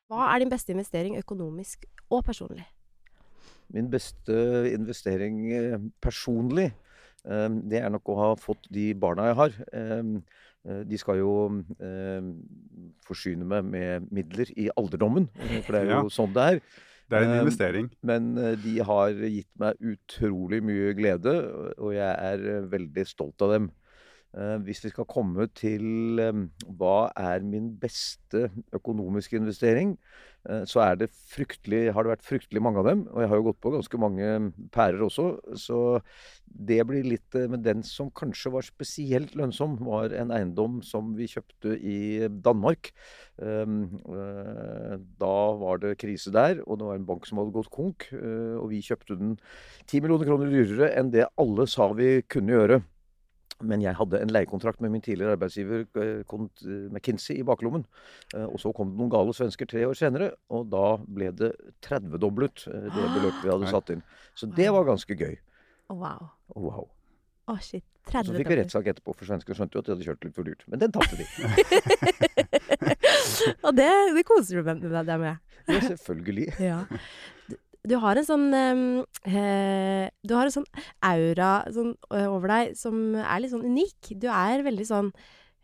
Hva 0.09 0.31
er 0.31 0.41
din 0.41 0.49
beste 0.53 0.73
investering 0.73 1.19
økonomisk 1.19 1.91
og 2.09 2.23
personlig? 2.25 2.65
Min 3.75 3.91
beste 3.93 4.35
investering 4.73 5.41
eh, 5.53 5.79
personlig, 6.01 6.71
eh, 7.29 7.49
det 7.69 7.83
er 7.83 7.91
nok 7.93 8.09
å 8.09 8.17
ha 8.23 8.29
fått 8.41 8.69
de 8.73 8.91
barna 8.95 9.31
jeg 9.31 9.41
har. 9.43 9.59
Eh, 9.73 10.19
De 10.85 10.99
skal 11.01 11.17
jo 11.23 11.31
forsyne 13.07 13.47
meg 13.49 13.65
med 13.65 14.09
midler 14.13 14.51
i 14.59 14.67
alderdommen, 14.77 15.29
for 15.65 15.73
det 15.73 15.81
er 15.81 15.87
Ja. 15.89 16.01
jo 16.03 16.11
sånn 16.13 16.35
det 16.35 16.43
er. 16.45 16.61
Det 17.09 17.17
er 17.17 17.25
en 17.25 17.41
investering. 17.47 17.87
Men 18.03 18.35
de 18.35 18.75
har 18.85 19.15
gitt 19.17 19.49
meg 19.59 19.79
utrolig 19.81 20.59
mye 20.63 20.93
glede, 20.99 21.33
og 21.79 21.95
jeg 21.95 22.13
er 22.21 22.67
veldig 22.69 23.07
stolt 23.09 23.41
av 23.41 23.55
dem. 23.55 23.71
Eh, 24.37 24.59
hvis 24.61 24.83
vi 24.85 24.91
skal 24.93 25.07
komme 25.09 25.47
til 25.57 26.21
eh, 26.21 26.41
hva 26.77 27.09
er 27.17 27.41
min 27.41 27.71
beste 27.81 28.51
økonomiske 28.77 29.39
investering, 29.41 29.95
eh, 30.45 30.67
så 30.69 30.83
er 30.85 30.99
det 31.01 31.09
fryktelig, 31.33 31.95
har 31.97 32.05
det 32.05 32.13
vært 32.13 32.27
fryktelig 32.27 32.61
mange 32.61 32.83
av 32.83 32.91
dem. 32.91 33.07
Og 33.09 33.23
jeg 33.25 33.31
har 33.31 33.41
jo 33.41 33.47
gått 33.47 33.61
på 33.65 33.73
ganske 33.73 34.01
mange 34.03 34.29
pærer 34.75 35.01
også. 35.07 35.31
Så 35.57 35.79
det 36.45 36.83
blir 36.89 37.09
litt 37.09 37.33
Men 37.39 37.63
den 37.65 37.83
som 37.83 38.11
kanskje 38.11 38.53
var 38.53 38.69
spesielt 38.69 39.35
lønnsom, 39.37 39.79
var 39.81 40.13
en 40.13 40.31
eiendom 40.33 40.83
som 40.85 41.15
vi 41.17 41.29
kjøpte 41.29 41.79
i 41.81 42.29
Danmark. 42.29 42.93
Da 43.39 45.37
var 45.61 45.79
det 45.79 45.99
krise 46.01 46.33
der, 46.33 46.63
og 46.67 46.79
det 46.81 46.87
var 46.89 46.97
en 46.97 47.07
bank 47.07 47.27
som 47.27 47.39
hadde 47.39 47.53
gått 47.53 47.71
konk. 47.71 48.09
Og 48.13 48.71
vi 48.73 48.81
kjøpte 48.83 49.17
den 49.21 49.37
10 49.87 50.01
millioner 50.01 50.27
kroner 50.27 50.53
dyrere 50.53 50.93
enn 50.97 51.13
det 51.13 51.29
alle 51.37 51.69
sa 51.69 51.93
vi 51.93 52.23
kunne 52.29 52.57
gjøre. 52.57 52.81
Men 53.67 53.83
jeg 53.83 53.97
hadde 53.99 54.21
en 54.23 54.31
leiekontrakt 54.31 54.83
med 54.85 54.93
min 54.95 55.03
tidligere 55.03 55.35
arbeidsgiver 55.35 55.87
eh, 55.99 56.37
McKinsey 56.93 57.41
i 57.41 57.47
baklommen. 57.47 57.85
Eh, 58.35 58.45
og 58.47 58.61
så 58.63 58.71
kom 58.77 58.93
det 58.93 59.01
noen 59.01 59.11
gale 59.11 59.35
svensker 59.35 59.67
tre 59.71 59.83
år 59.89 59.99
senere, 59.99 60.31
og 60.55 60.69
da 60.71 60.85
ble 61.03 61.33
det 61.35 61.53
30-doblet 61.87 62.69
eh, 62.71 62.87
det 62.87 63.09
beløpet 63.17 63.43
vi 63.43 63.53
hadde 63.53 63.73
satt 63.73 63.95
inn. 63.95 64.05
Så 64.39 64.51
det 64.55 64.71
var 64.75 64.87
ganske 64.87 65.19
gøy. 65.19 65.35
Wow. 65.91 66.31
Oh, 66.55 66.69
wow. 66.69 66.89
Oh, 67.49 67.59
shit. 67.65 67.83
30 68.09 68.31
så 68.31 68.39
fikk 68.39 68.49
vi 68.49 68.57
rettssak 68.61 68.87
etterpå, 68.89 69.13
for 69.17 69.29
svenskene 69.29 69.57
skjønte 69.59 69.77
jo 69.77 69.83
at 69.83 69.89
de 69.89 69.95
hadde 69.95 70.07
kjørt 70.07 70.23
litt 70.25 70.37
for 70.37 70.49
dyrt. 70.49 70.63
Men 70.71 70.81
den 70.81 70.95
tapte 70.95 71.19
de. 71.19 71.27
og 73.67 73.75
det, 73.77 73.89
det 74.17 74.25
koser 74.29 74.63
du 74.63 74.71
deg 74.95 75.13
med? 75.21 75.43
Ja, 75.69 75.81
selvfølgelig. 75.91 76.53
ja 76.63 76.85
du 77.89 77.97
har 78.03 78.19
en 78.21 78.27
sånn 78.27 78.47
eh, 78.55 80.09
Du 80.23 80.35
har 80.37 80.49
en 80.49 80.55
sånn 80.55 80.69
aura 81.05 81.53
sånn, 81.75 81.95
over 82.11 82.53
deg 82.53 82.79
som 82.79 83.17
er 83.21 83.43
litt 83.43 83.55
sånn 83.55 83.67
unik. 83.67 84.13
Du 84.21 84.29
er 84.31 84.65
veldig 84.67 84.87
sånn 84.89 85.13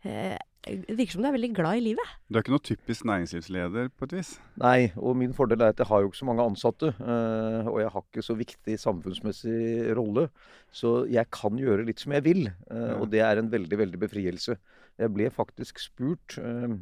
eh, 0.05 0.37
virker 0.65 1.15
som 1.15 1.23
du 1.23 1.29
er 1.29 1.35
veldig 1.35 1.51
glad 1.55 1.79
i 1.79 1.83
livet. 1.83 2.13
Du 2.29 2.37
er 2.37 2.43
ikke 2.43 2.53
noe 2.55 2.65
typisk 2.65 3.05
næringslivsleder 3.09 3.89
på 3.93 4.07
et 4.07 4.15
vis? 4.17 4.31
Nei, 4.61 4.91
og 4.95 5.17
min 5.19 5.35
fordel 5.37 5.61
er 5.61 5.73
at 5.73 5.81
jeg 5.81 5.89
har 5.89 6.03
jo 6.03 6.11
ikke 6.11 6.21
så 6.21 6.29
mange 6.29 6.45
ansatte. 6.45 6.91
Eh, 6.99 7.69
og 7.71 7.79
jeg 7.81 7.93
har 7.93 8.05
ikke 8.05 8.25
så 8.25 8.37
viktig 8.39 8.77
samfunnsmessig 8.81 9.59
rolle. 9.97 10.27
Så 10.75 10.97
jeg 11.11 11.29
kan 11.33 11.59
gjøre 11.59 11.87
litt 11.87 12.03
som 12.03 12.15
jeg 12.17 12.25
vil. 12.25 12.49
Eh, 12.49 12.93
og 12.97 13.09
det 13.13 13.23
er 13.25 13.41
en 13.41 13.51
veldig, 13.51 13.81
veldig 13.85 14.01
befrielse. 14.07 14.57
Jeg 15.01 15.11
ble 15.11 15.29
faktisk 15.33 15.81
spurt 15.83 16.37
eh, 16.39 16.77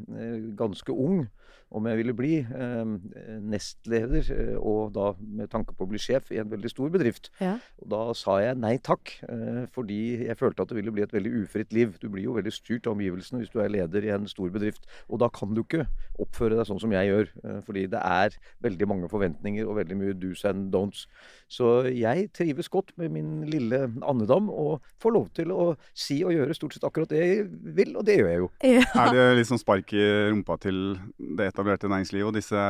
ganske 0.58 0.94
ung 0.94 1.26
om 1.74 1.88
jeg 1.90 2.00
ville 2.00 2.14
bli 2.16 2.34
eh, 2.44 2.92
nestleder, 3.42 4.30
og 4.62 4.94
da 4.96 5.10
med 5.18 5.50
tanke 5.54 5.74
på 5.74 5.88
å 5.88 5.90
bli 5.90 6.02
sjef 6.02 6.30
i 6.34 6.40
en 6.42 6.52
veldig 6.52 6.70
stor 6.72 6.92
bedrift. 6.94 7.32
Ja. 7.42 7.56
Og 7.82 7.90
da 7.94 8.02
sa 8.18 8.38
jeg 8.44 8.60
nei 8.62 8.76
takk, 8.84 9.16
eh, 9.26 9.64
fordi 9.74 10.00
jeg 10.28 10.38
følte 10.40 10.66
at 10.66 10.72
det 10.72 10.78
ville 10.78 10.94
bli 10.94 11.06
et 11.06 11.16
veldig 11.16 11.34
ufritt 11.42 11.74
liv. 11.74 11.98
Du 12.02 12.10
blir 12.14 12.28
jo 12.28 12.38
veldig 12.38 12.54
styrt 12.54 12.90
av 12.90 12.98
omgivelsene 12.98 13.42
hvis 13.42 13.54
du 13.54 13.60
er 13.64 13.73
leder 13.74 14.08
i 14.08 14.14
en 14.16 14.28
stor 14.30 14.52
bedrift. 14.54 14.88
Og 15.10 15.22
da 15.24 15.30
kan 15.34 15.54
du 15.56 15.64
ikke 15.64 15.88
oppføre 16.22 16.58
deg 16.60 16.68
sånn 16.70 16.82
som 16.82 16.94
jeg 16.94 17.10
gjør, 17.10 17.32
eh, 17.44 17.60
fordi 17.66 17.86
det 17.92 18.02
er 18.02 18.38
veldig 18.64 18.90
mange 18.90 19.10
forventninger 19.12 19.68
og 19.68 19.80
veldig 19.82 20.00
mye 20.00 20.18
do's 20.18 20.44
and 20.50 20.70
don'ts. 20.74 21.08
Så 21.52 21.86
jeg 21.92 22.30
trives 22.34 22.70
godt 22.72 22.94
med 22.98 23.14
min 23.14 23.44
lille 23.50 23.86
andedam 24.02 24.50
og 24.50 24.82
får 25.02 25.14
lov 25.14 25.28
til 25.38 25.54
å 25.54 25.68
si 25.94 26.22
og 26.26 26.34
gjøre 26.34 26.56
stort 26.58 26.76
sett 26.76 26.86
akkurat 26.88 27.12
det 27.14 27.22
jeg 27.22 27.48
vil, 27.76 27.96
og 28.00 28.06
det 28.08 28.18
gjør 28.20 28.32
jeg 28.32 28.44
jo. 28.44 28.50
Ja. 28.74 29.06
Er 29.14 29.36
det 29.38 29.46
sånn 29.48 29.62
spark 29.62 29.92
i 29.96 30.04
rumpa 30.32 30.56
til 30.62 30.96
det 31.18 31.50
etablerte 31.52 31.90
næringslivet 31.92 32.30
og 32.30 32.38
disse 32.38 32.62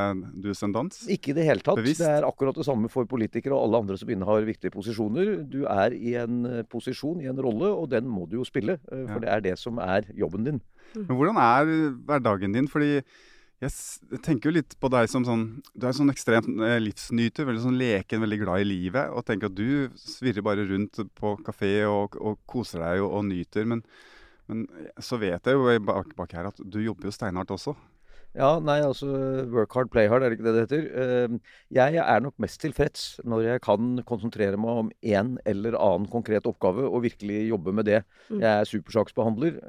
do's 0.43 0.63
and 0.65 0.75
don'ts? 0.75 1.03
Ikke 1.12 1.31
i 1.31 1.38
det 1.38 1.48
hele 1.48 1.63
tatt. 1.63 1.79
Bevisst. 1.79 2.03
Det 2.03 2.12
er 2.12 2.27
akkurat 2.27 2.57
det 2.57 2.65
samme 2.67 2.91
for 2.91 3.07
politikere 3.10 3.55
og 3.55 3.67
alle 3.67 3.83
andre 3.83 4.00
som 4.00 4.12
innehar 4.12 4.48
viktige 4.48 4.74
posisjoner. 4.74 5.36
Du 5.50 5.63
er 5.69 5.95
i 5.95 6.15
en 6.19 6.43
eh, 6.50 6.63
posisjon, 6.69 7.22
i 7.24 7.29
en 7.31 7.39
rolle, 7.43 7.72
og 7.72 7.89
den 7.93 8.10
må 8.10 8.27
du 8.29 8.39
jo 8.41 8.48
spille. 8.48 8.79
Eh, 8.91 9.05
for 9.07 9.19
ja. 9.19 9.24
det 9.25 9.33
er 9.33 9.45
det 9.50 9.57
som 9.62 9.79
er 9.83 10.07
jobben 10.17 10.48
din. 10.48 10.63
Men 10.96 11.18
hvordan 11.18 11.40
er 11.42 11.72
hverdagen 12.08 12.56
din? 12.56 12.70
Fordi 12.72 13.00
jeg 13.64 14.20
tenker 14.26 14.50
jo 14.50 14.58
litt 14.58 14.76
på 14.82 14.90
deg 14.92 15.08
som 15.12 15.24
sånn 15.28 15.46
Du 15.72 15.86
er 15.88 15.96
sånn 15.96 16.12
ekstremt 16.12 16.50
eh, 16.66 16.80
livsnyter, 16.84 17.48
veldig 17.48 17.64
sånn 17.64 17.80
leken, 17.80 18.24
veldig 18.26 18.42
glad 18.42 18.64
i 18.64 18.68
livet. 18.68 19.14
Og 19.14 19.26
tenker 19.28 19.52
at 19.52 19.58
du 19.58 19.94
svirrer 20.00 20.46
bare 20.46 20.68
rundt 20.70 21.00
på 21.20 21.38
kafé 21.46 21.76
og, 21.88 22.18
og 22.20 22.42
koser 22.50 22.84
deg 22.84 23.06
og, 23.06 23.10
og 23.20 23.26
nyter. 23.30 23.70
Men, 23.70 23.86
men, 24.52 24.68
så 25.00 25.22
vet 25.22 25.48
jeg 25.48 25.58
jo 25.58 25.80
bak, 25.88 26.14
bak 26.20 26.38
her 26.38 26.52
at 26.52 26.62
du 26.64 26.82
jobber 26.84 27.10
jo 27.10 27.16
steinhardt 27.16 27.56
også. 27.56 27.76
Ja, 28.34 28.56
nei, 28.58 28.80
altså 28.82 29.08
work 29.54 29.76
hard, 29.78 29.92
play 29.94 30.08
hard, 30.10 30.24
er 30.26 30.32
det 30.32 30.40
ikke 30.40 30.46
det 30.48 30.54
det 30.56 30.62
heter? 30.64 30.86
Ehm, 31.04 31.36
jeg 31.74 32.00
er 32.02 32.24
nok 32.26 32.34
mest 32.42 32.58
tilfreds 32.64 33.04
når 33.30 33.44
jeg 33.46 33.62
kan 33.62 34.00
konsentrere 34.10 34.58
meg 34.58 34.80
om 34.82 34.90
én 35.06 35.36
eller 35.50 35.78
annen 35.78 36.10
konkret 36.10 36.50
oppgave 36.50 36.88
og 36.88 37.04
virkelig 37.06 37.44
jobbe 37.52 37.76
med 37.78 37.86
det. 37.92 38.00
Mm. 38.32 38.40
Jeg 38.42 38.50
er 38.50 38.72
supersaksbehandler. 38.72 39.60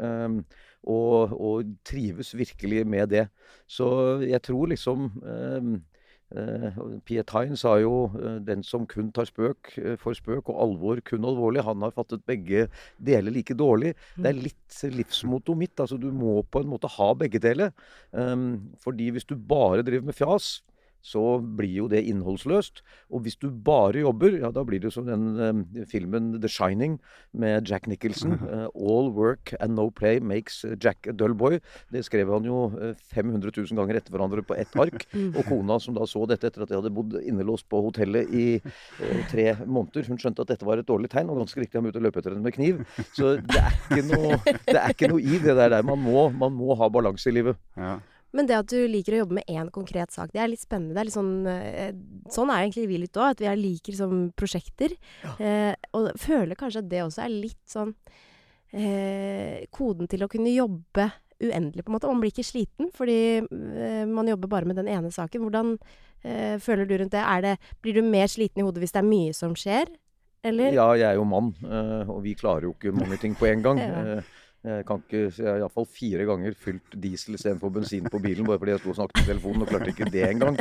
Ehm, 0.84 0.92
og, 0.92 1.40
og, 1.40 1.64
trives 1.84 2.34
virkelig 2.36 2.86
med 2.86 3.08
det. 3.08 3.28
Så 3.66 4.20
jeg 4.22 4.42
tror 4.42 4.66
liksom 4.66 5.10
eh, 5.24 5.80
eh, 6.38 6.78
Piet 7.04 7.30
Hein 7.30 7.56
sa 7.56 7.78
jo 7.78 8.10
eh, 8.20 8.40
'den 8.44 8.62
som 8.62 8.86
kun 8.86 9.12
tar 9.12 9.24
spøk 9.24 9.78
eh, 9.78 9.96
for 9.96 10.12
spøk 10.12 10.48
og 10.48 10.60
alvor 10.60 11.00
kun 11.00 11.24
alvorlig'. 11.24 11.64
Han 11.64 11.82
har 11.82 11.90
fattet 11.90 12.26
begge 12.26 12.68
deler 12.98 13.30
like 13.30 13.54
dårlig. 13.54 13.94
Det 14.16 14.26
er 14.26 14.32
litt 14.32 14.82
livsmottoet 14.82 15.58
mitt. 15.58 15.80
altså 15.80 15.96
Du 15.96 16.12
må 16.12 16.42
på 16.42 16.60
en 16.60 16.68
måte 16.68 16.88
ha 16.88 17.14
begge 17.14 17.38
deler. 17.38 17.72
Eh, 18.12 18.36
fordi 18.80 19.10
hvis 19.10 19.24
du 19.24 19.36
bare 19.36 19.82
driver 19.82 20.04
med 20.04 20.14
fjas, 20.14 20.62
så 21.04 21.38
blir 21.38 21.74
jo 21.82 21.88
det 21.92 22.04
innholdsløst. 22.08 22.82
Og 23.12 23.24
hvis 23.26 23.36
du 23.40 23.50
bare 23.50 24.00
jobber, 24.04 24.38
ja 24.40 24.50
da 24.54 24.64
blir 24.64 24.80
det 24.80 24.92
som 24.94 25.06
den 25.08 25.36
uh, 25.36 25.84
filmen 25.90 26.32
The 26.40 26.50
Shining 26.50 26.98
med 27.32 27.68
Jack 27.68 27.88
Nicholson. 27.90 28.38
Uh, 28.40 28.66
All 28.88 29.10
work 29.12 29.52
and 29.60 29.76
no 29.76 29.90
play 29.90 30.20
makes 30.20 30.64
Jack 30.80 31.06
a 31.10 31.12
dull 31.12 31.36
boy. 31.36 31.60
Det 31.92 32.04
skrev 32.06 32.32
han 32.32 32.48
jo 32.48 32.66
uh, 32.72 32.94
500 33.12 33.52
000 33.52 33.78
ganger 33.78 34.00
etter 34.00 34.14
hverandre 34.14 34.44
på 34.46 34.56
ett 34.56 34.72
ark. 34.80 35.04
Og 35.36 35.42
kona 35.48 35.78
som 35.82 35.96
da 35.96 36.06
så 36.08 36.24
dette 36.30 36.48
etter 36.48 36.64
at 36.64 36.72
de 36.72 36.78
hadde 36.78 36.94
bodd 36.94 37.18
innelåst 37.20 37.68
på 37.70 37.80
hotellet 37.84 38.30
i 38.34 38.46
eh, 38.56 39.20
tre 39.30 39.46
måneder, 39.64 40.06
hun 40.08 40.20
skjønte 40.20 40.44
at 40.44 40.52
dette 40.52 40.66
var 40.66 40.80
et 40.80 40.88
dårlig 40.88 41.10
tegn, 41.12 41.30
og 41.32 41.42
ganske 41.42 41.60
riktig 41.60 41.78
han 41.78 41.86
begynte 41.86 42.02
å 42.02 42.06
løpe 42.06 42.22
etter 42.22 42.34
henne 42.34 42.46
med 42.46 42.56
kniv. 42.56 42.82
Så 43.16 43.36
det 43.40 43.60
er 43.60 43.76
ikke 43.78 44.04
noe, 44.10 44.40
det 44.46 44.80
er 44.80 44.96
ikke 44.96 45.10
noe 45.12 45.22
i 45.22 45.40
det 45.42 45.56
der. 45.58 45.78
Man 45.86 46.02
må, 46.04 46.28
man 46.34 46.54
må 46.56 46.76
ha 46.80 46.90
balanse 46.92 47.30
i 47.30 47.36
livet. 47.36 47.60
Ja. 47.78 47.98
Men 48.34 48.48
det 48.50 48.58
at 48.58 48.70
du 48.72 48.78
liker 48.90 49.14
å 49.14 49.22
jobbe 49.22 49.38
med 49.38 49.50
én 49.50 49.70
konkret 49.74 50.14
sak, 50.14 50.32
det 50.34 50.42
er 50.42 50.50
litt 50.50 50.64
spennende. 50.64 50.98
Er 50.98 51.06
litt 51.06 51.16
sånn, 51.16 51.46
eh, 51.46 51.92
sånn 52.34 52.50
er 52.50 52.64
egentlig 52.64 52.88
vi 52.90 53.00
litt 53.04 53.18
òg, 53.20 53.36
at 53.36 53.42
vi 53.44 53.50
liker 53.60 53.94
liksom 53.94 54.32
prosjekter. 54.38 54.96
Ja. 55.22 55.34
Eh, 55.38 55.90
og 55.94 56.10
føler 56.18 56.58
kanskje 56.58 56.82
at 56.82 56.90
det 56.90 57.04
også 57.04 57.22
er 57.24 57.34
litt 57.34 57.62
sånn 57.70 57.94
eh, 58.74 59.62
koden 59.74 60.10
til 60.10 60.26
å 60.26 60.30
kunne 60.30 60.50
jobbe 60.50 61.12
uendelig, 61.44 61.84
på 61.84 61.92
en 61.92 61.96
måte. 61.96 62.10
Man 62.10 62.22
blir 62.22 62.34
ikke 62.34 62.46
sliten 62.46 62.90
fordi 62.94 63.18
eh, 63.42 64.04
man 64.10 64.30
jobber 64.30 64.50
bare 64.50 64.70
med 64.70 64.78
den 64.80 64.90
ene 64.90 65.12
saken. 65.14 65.44
Hvordan 65.44 65.76
eh, 66.22 66.56
føler 66.62 66.88
du 66.88 66.96
rundt 66.98 67.14
det? 67.14 67.24
det? 67.44 67.56
Blir 67.84 67.98
du 67.98 68.02
mer 68.06 68.30
sliten 68.30 68.62
i 68.62 68.66
hodet 68.66 68.82
hvis 68.84 68.94
det 68.94 69.02
er 69.02 69.10
mye 69.10 69.34
som 69.36 69.54
skjer? 69.58 69.90
Eller? 70.44 70.74
Ja, 70.76 70.90
jeg 70.92 71.08
er 71.08 71.16
jo 71.16 71.24
mann, 71.24 71.54
eh, 71.64 72.10
og 72.10 72.20
vi 72.26 72.34
klarer 72.36 72.68
jo 72.68 72.74
ikke 72.74 72.92
mange 72.92 73.16
ting 73.20 73.36
på 73.38 73.48
en 73.48 73.62
gang. 73.64 73.80
ja. 73.84 74.18
Jeg 74.64 74.84
kan 74.88 75.02
ikke, 75.02 75.26
jeg 75.28 75.44
har 75.44 75.58
iallfall 75.60 75.84
fire 75.92 76.24
ganger 76.24 76.54
fylt 76.56 76.94
diesel 76.96 77.36
istedenfor 77.36 77.72
bensin 77.74 78.06
på 78.08 78.20
bilen 78.24 78.46
bare 78.48 78.56
fordi 78.62 78.72
jeg 78.72 78.80
sto 78.80 78.92
og 78.94 78.96
snakket 78.96 79.20
i 79.20 79.26
telefonen 79.28 79.64
og 79.64 79.68
klarte 79.68 79.92
ikke 79.92 80.08
det 80.08 80.22
engang. 80.24 80.56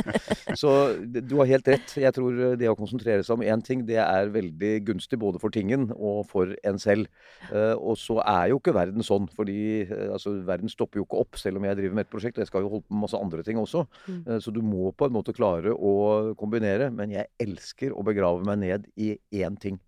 Så 0.60 0.72
du 1.08 1.38
har 1.38 1.48
helt 1.48 1.70
rett. 1.72 1.94
Jeg 2.02 2.12
tror 2.12 2.42
det 2.60 2.68
å 2.68 2.76
konsentrere 2.76 3.24
seg 3.24 3.38
om 3.38 3.44
én 3.46 3.64
ting, 3.64 3.86
det 3.88 3.96
er 4.02 4.32
veldig 4.34 4.72
gunstig 4.90 5.18
både 5.22 5.40
for 5.40 5.54
tingen 5.54 5.88
og 5.94 6.26
for 6.28 6.52
en 6.68 6.80
selv. 6.82 7.08
Uh, 7.48 7.72
og 7.78 7.96
så 8.00 8.18
er 8.20 8.52
jo 8.52 8.60
ikke 8.60 8.76
verden 8.76 9.06
sånn, 9.06 9.30
fordi 9.32 9.86
altså, 10.10 10.34
verden 10.44 10.72
stopper 10.72 11.00
jo 11.00 11.08
ikke 11.08 11.24
opp 11.24 11.40
selv 11.40 11.62
om 11.62 11.68
jeg 11.70 11.80
driver 11.80 11.96
med 11.96 12.04
et 12.04 12.12
prosjekt. 12.12 12.36
Og 12.36 12.44
jeg 12.44 12.52
skal 12.52 12.66
jo 12.66 12.74
holde 12.74 12.88
på 12.88 12.98
med 12.98 13.06
masse 13.06 13.24
andre 13.24 13.46
ting 13.46 13.62
også. 13.62 13.86
Uh, 14.28 14.36
så 14.36 14.52
du 14.52 14.60
må 14.60 14.92
på 14.92 15.08
en 15.08 15.16
måte 15.16 15.32
klare 15.36 15.72
å 15.72 15.96
kombinere. 16.36 16.92
Men 16.92 17.16
jeg 17.16 17.32
elsker 17.40 17.96
å 17.96 18.04
begrave 18.04 18.44
meg 18.44 18.60
ned 18.66 18.88
i 19.00 19.14
én 19.40 19.56
ting. 19.56 19.80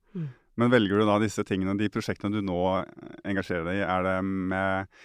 Men 0.56 0.72
velger 0.72 1.00
du 1.00 1.08
da 1.08 1.18
disse 1.20 1.44
tingene, 1.46 1.76
de 1.76 1.90
prosjektene 1.92 2.38
du 2.38 2.44
nå 2.44 2.60
engasjerer 3.28 3.66
deg 3.68 3.82
i, 3.82 3.84
er 3.84 4.06
det 4.06 4.16
med 4.24 4.96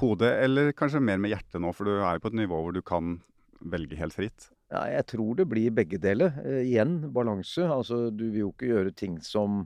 hodet 0.00 0.30
eller 0.44 0.70
kanskje 0.76 1.02
mer 1.02 1.18
med 1.20 1.34
hjertet 1.34 1.60
nå? 1.62 1.72
For 1.74 1.88
du 1.88 1.98
er 1.98 2.16
jo 2.16 2.24
på 2.24 2.30
et 2.30 2.40
nivå 2.44 2.62
hvor 2.62 2.76
du 2.76 2.82
kan 2.86 3.18
velge 3.60 3.98
helt 3.98 4.16
fritt. 4.16 4.48
Ja, 4.70 4.84
jeg 4.86 5.08
tror 5.10 5.34
det 5.40 5.48
blir 5.50 5.74
begge 5.74 5.98
deler. 5.98 6.36
Eh, 6.46 6.62
igjen 6.68 7.00
balanse. 7.14 7.66
Altså, 7.66 8.08
du 8.14 8.28
vil 8.28 8.44
jo 8.44 8.52
ikke 8.52 8.70
gjøre 8.70 8.94
ting 8.94 9.18
som 9.24 9.64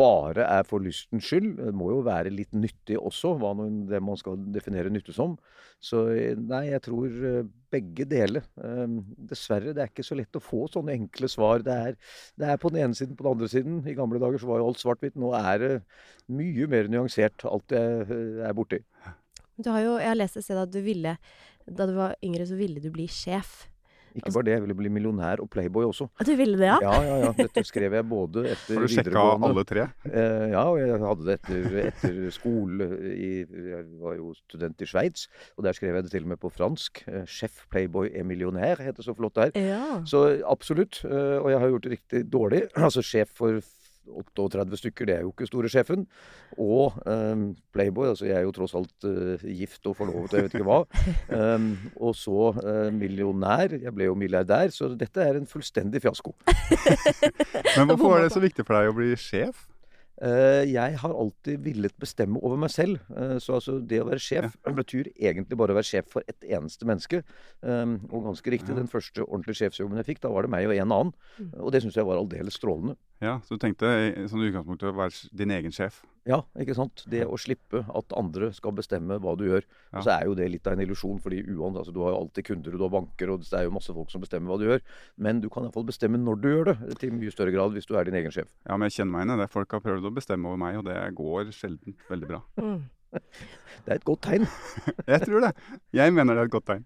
bare 0.00 0.44
er 0.44 0.66
for 0.68 0.84
lystens 0.84 1.26
skyld. 1.28 1.54
Det 1.58 1.72
må 1.76 1.90
jo 1.94 2.02
være 2.04 2.32
litt 2.32 2.52
nyttig 2.56 2.98
også, 3.00 3.34
hva 3.40 3.54
det 3.88 4.02
man 4.04 4.20
skal 4.20 4.38
definere 4.52 4.92
nytte 4.92 5.14
som. 5.16 5.38
Så 5.80 6.04
nei, 6.36 6.66
jeg 6.70 6.84
tror 6.84 7.08
eh, 7.08 7.48
begge 7.70 8.06
deler. 8.08 8.44
Ehm, 8.64 9.00
dessverre, 9.30 9.74
det 9.76 9.84
er 9.84 9.92
ikke 9.92 10.06
så 10.06 10.18
lett 10.18 10.36
å 10.38 10.42
få 10.42 10.66
sånne 10.72 10.94
enkle 10.96 11.30
svar. 11.30 11.64
Det 11.66 11.76
er, 11.86 11.96
det 12.40 12.50
er 12.50 12.60
på 12.60 12.72
den 12.72 12.84
ene 12.84 12.98
siden, 12.98 13.16
på 13.18 13.26
den 13.26 13.36
andre 13.36 13.50
siden. 13.52 13.80
I 13.88 13.96
gamle 13.98 14.20
dager 14.22 14.42
så 14.42 14.50
var 14.50 14.62
jo 14.62 14.70
alt 14.70 14.82
svart-hvitt. 14.82 15.18
Nå 15.20 15.32
er 15.38 15.62
det 15.62 15.72
mye 16.30 16.68
mer 16.70 16.90
nyansert, 16.92 17.46
alt 17.48 17.76
jeg 17.76 18.04
eh, 18.06 18.44
er 18.48 18.56
borti. 18.56 18.82
Du 19.60 19.70
har 19.70 19.84
jo, 19.84 19.96
jeg 20.00 20.10
har 20.10 20.18
lest 20.18 20.40
et 20.40 20.46
sted 20.46 20.60
at 20.60 20.72
du 20.72 20.80
ville, 20.84 21.16
da 21.68 21.86
du 21.86 21.94
var 21.98 22.16
yngre, 22.24 22.48
så 22.48 22.58
ville 22.58 22.82
du 22.82 22.90
bli 22.94 23.06
sjef. 23.10 23.69
Ikke 24.16 24.32
bare 24.34 24.46
det, 24.48 24.52
jeg 24.56 24.62
ville 24.64 24.74
bli 24.78 24.90
millionær 24.92 25.40
og 25.44 25.50
playboy 25.52 25.84
også. 25.86 26.08
Og 26.18 26.26
Du 26.26 26.32
ville 26.36 26.58
det, 26.58 26.66
ja? 26.66 26.78
Ja, 26.82 26.94
ja, 27.06 27.16
ja. 27.26 27.30
Dette 27.38 27.62
skrev 27.68 27.92
jeg 27.94 28.06
både 28.10 28.44
etter 28.54 28.80
videregående 28.80 28.80
Har 28.80 28.86
du 28.86 28.94
sjekka 28.96 29.48
alle 29.50 29.64
tre? 29.70 29.84
Eh, 30.10 30.46
ja, 30.54 30.64
og 30.66 30.78
jeg 30.80 31.00
hadde 31.04 31.26
det 31.28 31.36
etter, 31.38 31.78
etter 31.86 32.18
skole 32.34 32.88
i 33.14 33.30
Jeg 33.70 33.84
var 34.02 34.16
jo 34.18 34.32
student 34.48 34.82
i 34.82 34.90
Sveits, 34.90 35.28
og 35.56 35.64
der 35.68 35.76
skrev 35.78 35.94
jeg 35.94 36.04
det 36.08 36.12
til 36.14 36.26
og 36.26 36.32
med 36.34 36.40
på 36.42 36.50
fransk. 36.52 37.02
Eh, 37.08 37.24
Sjef 37.30 37.64
Playboy 37.70 38.10
er 38.14 38.24
millionær, 38.26 38.80
heter 38.82 39.00
det 39.02 39.06
så 39.06 39.14
flott 39.18 39.36
der. 39.38 39.52
Ja. 39.54 40.00
Så 40.04 40.24
absolutt. 40.48 41.02
eh, 41.04 41.38
Og 41.40 41.50
jeg 41.52 41.60
har 41.62 41.68
gjort 41.74 41.86
det 41.86 41.92
riktig 41.98 42.24
dårlig. 42.32 42.62
Altså 42.90 43.02
sjef 43.06 43.28
for 43.38 43.60
38 44.10 44.80
stykker, 44.82 45.08
det 45.08 45.16
er 45.16 45.24
jo 45.26 45.32
ikke 45.32 45.48
store 45.48 45.70
sjefen. 45.72 46.06
Og 46.58 46.98
um, 47.06 47.50
Playboy, 47.74 48.10
altså 48.12 48.28
jeg 48.28 48.38
er 48.40 48.46
jo 48.46 48.54
tross 48.56 48.76
alt 48.78 49.08
uh, 49.08 49.46
gift 49.46 49.86
og 49.90 49.96
forlovet 49.98 50.34
og 50.34 50.38
jeg 50.38 50.48
vet 50.48 50.58
ikke 50.58 50.68
hva. 50.68 50.80
Um, 51.30 51.72
og 52.08 52.14
så 52.18 52.52
uh, 52.60 52.88
millionær. 52.94 53.76
Jeg 53.80 53.94
ble 53.96 54.10
jo 54.10 54.18
milliardær, 54.18 54.72
så 54.74 54.92
dette 54.98 55.24
er 55.24 55.40
en 55.40 55.48
fullstendig 55.48 56.02
fiasko. 56.04 56.34
Men 57.76 57.90
hvorfor 57.90 58.16
var 58.16 58.24
det 58.24 58.32
så 58.34 58.42
viktig 58.42 58.66
for 58.66 58.78
deg 58.78 58.92
å 58.92 58.96
bli 58.96 59.12
sjef? 59.20 59.66
Uh, 60.20 60.66
jeg 60.68 60.98
har 61.00 61.12
alltid 61.16 61.62
villet 61.64 61.94
bestemme 62.00 62.40
over 62.44 62.58
meg 62.60 62.72
selv. 62.72 62.98
Uh, 63.08 63.38
så 63.40 63.56
altså 63.56 63.78
det 63.80 64.02
å 64.02 64.08
være 64.10 64.20
sjef 64.20 64.56
betyr 64.76 65.08
egentlig 65.16 65.56
bare 65.56 65.72
å 65.72 65.78
være 65.78 65.88
sjef 65.88 66.10
for 66.12 66.26
ett 66.28 66.44
eneste 66.44 66.88
menneske. 66.88 67.22
Um, 67.64 67.96
og 68.10 68.26
ganske 68.28 68.52
riktig, 68.52 68.76
den 68.76 68.90
første 68.90 69.24
ordentlige 69.24 69.62
sjefsjobben 69.62 70.00
jeg 70.02 70.10
fikk, 70.10 70.20
da 70.26 70.32
var 70.34 70.44
det 70.44 70.52
meg 70.52 70.68
og 70.68 70.76
en 70.76 70.96
annen. 70.98 71.14
Og 71.56 71.72
det 71.72 71.80
syns 71.84 71.96
jeg 71.96 72.08
var 72.08 72.20
aldeles 72.20 72.60
strålende. 72.60 72.98
Ja, 73.20 73.34
Så 73.44 73.56
du 73.56 73.60
tenkte 73.60 73.84
i 73.84 74.28
sånn 74.32 74.46
utgangspunkt 74.46 74.84
å 74.88 74.94
være 74.96 75.28
din 75.36 75.52
egen 75.52 75.74
sjef? 75.76 75.98
Ja, 76.28 76.38
ikke 76.60 76.74
sant. 76.76 77.02
Det 77.08 77.22
å 77.28 77.36
slippe 77.40 77.82
at 77.84 78.14
andre 78.16 78.48
skal 78.56 78.72
bestemme 78.76 79.18
hva 79.20 79.34
du 79.36 79.44
gjør. 79.44 79.64
Ja. 79.90 79.98
Og 79.98 80.04
så 80.06 80.12
er 80.14 80.24
jo 80.28 80.36
det 80.36 80.46
litt 80.52 80.68
av 80.68 80.76
en 80.76 80.82
illusjon, 80.84 81.18
fordi 81.20 81.42
uansett, 81.42 81.82
altså, 81.82 81.94
du 81.96 82.00
har 82.04 82.14
jo 82.14 82.20
alltid 82.22 82.46
kunder, 82.48 82.76
og 82.76 82.80
du 82.80 82.84
har 82.86 82.92
banker, 82.94 83.32
og 83.32 83.44
det 83.44 83.56
er 83.56 83.66
jo 83.66 83.74
masse 83.74 83.92
folk 83.96 84.12
som 84.12 84.24
bestemmer 84.24 84.52
hva 84.52 84.58
du 84.60 84.66
gjør. 84.68 84.84
Men 85.20 85.42
du 85.44 85.50
kan 85.52 85.66
iallfall 85.66 85.88
bestemme 85.88 86.20
når 86.20 86.40
du 86.40 86.48
gjør 86.48 86.70
det, 86.70 86.76
til 87.02 87.12
mye 87.16 87.34
større 87.34 87.52
grad 87.52 87.76
hvis 87.76 87.88
du 87.88 87.94
er 87.96 88.08
din 88.08 88.16
egen 88.20 88.32
sjef. 88.32 88.48
Ja, 88.68 88.76
men 88.76 88.88
jeg 88.88 88.98
kjenner 89.00 89.12
meg 89.16 89.26
igjen 89.26 89.36
i 89.36 89.42
det. 89.42 89.50
Folk 89.52 89.76
har 89.76 89.84
prøvd 89.84 90.08
å 90.08 90.14
bestemme 90.16 90.48
over 90.48 90.60
meg, 90.64 90.80
og 90.80 90.88
det 90.88 90.96
går 91.20 91.52
sjelden 91.56 91.98
veldig 92.08 92.32
bra. 92.32 92.42
Mm. 92.70 92.80
Det 93.84 93.90
er 93.90 93.96
et 93.98 94.04
godt 94.06 94.20
tegn. 94.22 94.44
Jeg 95.10 95.24
tror 95.24 95.42
det. 95.42 95.48
Jeg 95.98 96.12
mener 96.14 96.36
det 96.36 96.44
er 96.44 96.50
et 96.50 96.52
godt 96.52 96.68
tegn. 96.68 96.84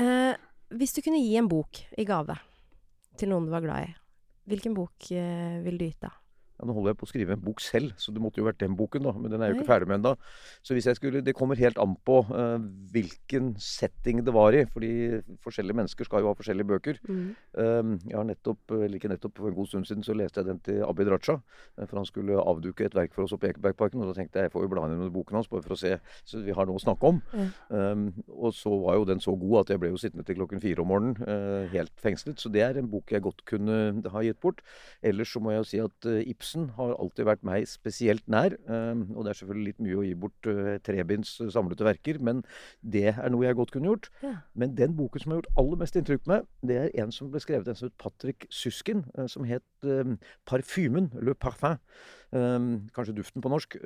Eh, 0.00 0.38
hvis 0.72 0.94
du 0.96 1.02
kunne 1.04 1.20
gi 1.20 1.34
en 1.36 1.50
bok 1.50 1.82
i 2.00 2.06
gave 2.08 2.38
til 3.20 3.28
noen 3.28 3.44
du 3.44 3.52
var 3.52 3.60
glad 3.66 3.90
i, 3.90 3.92
hvilken 4.48 4.74
bok 4.74 5.10
vil 5.10 5.64
ville 5.64 5.78
du 5.78 5.86
gitt 5.86 6.02
da? 6.02 6.12
Ja, 6.62 6.68
nå 6.68 6.76
holder 6.76 6.92
jeg 6.92 6.98
på 7.00 7.06
å 7.08 7.10
skrive 7.10 7.34
en 7.34 7.40
bok 7.42 7.58
selv, 7.58 7.90
så 7.98 8.12
det 8.14 8.20
måtte 8.22 8.38
jo 8.38 8.46
vært 8.46 8.60
den 8.62 8.76
boken, 8.78 9.02
da. 9.02 9.12
Men 9.18 9.32
den 9.32 9.42
er 9.42 9.50
jo 9.50 9.56
ikke 9.56 9.66
ferdig 9.66 9.88
med 9.90 9.96
ennå. 9.98 10.12
Så 10.62 10.76
hvis 10.76 10.86
jeg 10.86 10.94
skulle 10.94 11.22
Det 11.26 11.34
kommer 11.34 11.58
helt 11.58 11.78
an 11.82 11.96
på 12.06 12.20
uh, 12.30 12.62
hvilken 12.92 13.56
setting 13.58 14.22
det 14.22 14.32
var 14.34 14.54
i. 14.54 14.62
Fordi 14.70 14.92
forskjellige 15.42 15.74
mennesker 15.80 16.06
skal 16.06 16.22
jo 16.22 16.30
ha 16.30 16.36
forskjellige 16.38 16.68
bøker. 16.70 17.00
Um, 17.58 17.96
jeg 18.06 18.14
har 18.14 18.28
nettopp, 18.28 18.76
eller 18.76 18.94
ikke 18.94 19.10
nettopp, 19.10 19.34
for 19.40 19.50
en 19.50 19.56
god 19.58 19.70
stund 19.72 19.88
siden 19.90 20.06
så 20.06 20.14
leste 20.14 20.38
jeg 20.38 20.52
den 20.52 20.62
til 20.62 20.84
Abid 20.86 21.10
Raja. 21.10 21.40
eh, 21.78 21.86
For 21.86 21.98
han 21.98 22.06
skulle 22.06 22.38
avduke 22.38 22.86
et 22.86 22.94
verk 22.94 23.14
for 23.16 23.26
oss 23.26 23.34
oppe 23.34 23.50
i 23.50 23.50
Ekebergparken. 23.50 23.98
Og 23.98 24.12
da 24.12 24.14
tenkte 24.20 24.38
jeg 24.38 24.52
jeg 24.52 24.54
får 24.54 24.68
jo 24.68 24.72
bla 24.76 24.86
inn 24.86 25.00
under 25.00 25.10
boken 25.10 25.40
hans 25.40 25.50
bare 25.50 25.66
for 25.66 25.74
å 25.74 25.80
se 25.82 25.96
så 26.24 26.44
vi 26.46 26.54
har 26.54 26.70
noe 26.70 26.78
å 26.78 26.84
snakke 26.84 27.10
om. 27.10 27.18
Mm. 27.34 27.50
Um, 27.74 28.06
og 28.38 28.54
så 28.54 28.70
var 28.84 29.00
jo 29.00 29.08
den 29.10 29.22
så 29.22 29.34
god 29.34 29.64
at 29.64 29.74
jeg 29.74 29.82
ble 29.82 29.90
jo 29.90 30.00
sittende 30.00 30.26
til 30.28 30.38
klokken 30.38 30.62
fire 30.62 30.84
om 30.84 30.92
morgenen 30.94 31.18
uh, 31.26 31.66
helt 31.74 31.92
fengslet. 31.98 32.38
Så 32.38 32.52
det 32.52 32.62
er 32.62 32.78
en 32.78 32.90
bok 32.90 33.10
jeg 33.10 33.24
godt 33.26 33.42
kunne 33.48 33.78
ha 34.14 34.22
gitt 34.22 34.40
bort. 34.42 34.62
Ellers 35.02 35.34
så 35.34 35.42
må 35.42 35.56
jeg 35.56 35.64
jo 35.64 35.68
si 35.72 35.82
at 35.82 36.10
uh, 36.10 36.20
Ibsen 36.22 36.51
har 36.76 36.94
alltid 37.00 37.26
vært 37.28 37.44
meg 37.46 37.66
spesielt 37.70 38.24
nær. 38.30 38.54
Um, 38.66 39.06
og 39.16 39.24
det 39.24 39.32
er 39.32 39.38
selvfølgelig 39.40 39.66
litt 39.70 39.82
mye 39.84 39.98
å 39.98 40.04
gi 40.06 40.14
bort 40.24 40.48
uh, 40.50 40.76
trebinds 40.84 41.34
samlete 41.36 41.54
samlede 41.54 41.86
verker, 41.86 42.18
men 42.20 42.42
det 42.80 43.08
er 43.12 43.32
noe 43.32 43.46
jeg 43.46 43.58
godt 43.58 43.72
kunne 43.74 43.90
gjort. 43.90 44.10
Ja. 44.22 44.34
Men 44.54 44.76
den 44.78 44.96
boken 44.98 45.22
som 45.22 45.32
har 45.32 45.40
gjort 45.40 45.62
aller 45.62 45.82
mest 45.82 45.98
inntrykk 45.98 46.24
på 46.24 46.32
meg, 46.34 46.48
det 46.68 46.78
er 46.78 46.94
en 47.02 47.12
som 47.14 47.30
ble 47.32 47.42
skrevet 47.42 47.68
en 47.68 47.78
som 47.78 47.90
het 47.90 47.98
Patrick 48.02 48.46
Suskin, 48.50 49.04
eh, 49.18 49.26
som 49.26 49.44
het 49.48 49.62
'Parfymen', 49.82 51.10
Le 51.20 51.34
Parfum. 51.34 51.78
Um, 52.32 52.88
kanskje 52.94 53.16
duften 53.16 53.42
på 53.42 53.48
norsk. 53.48 53.76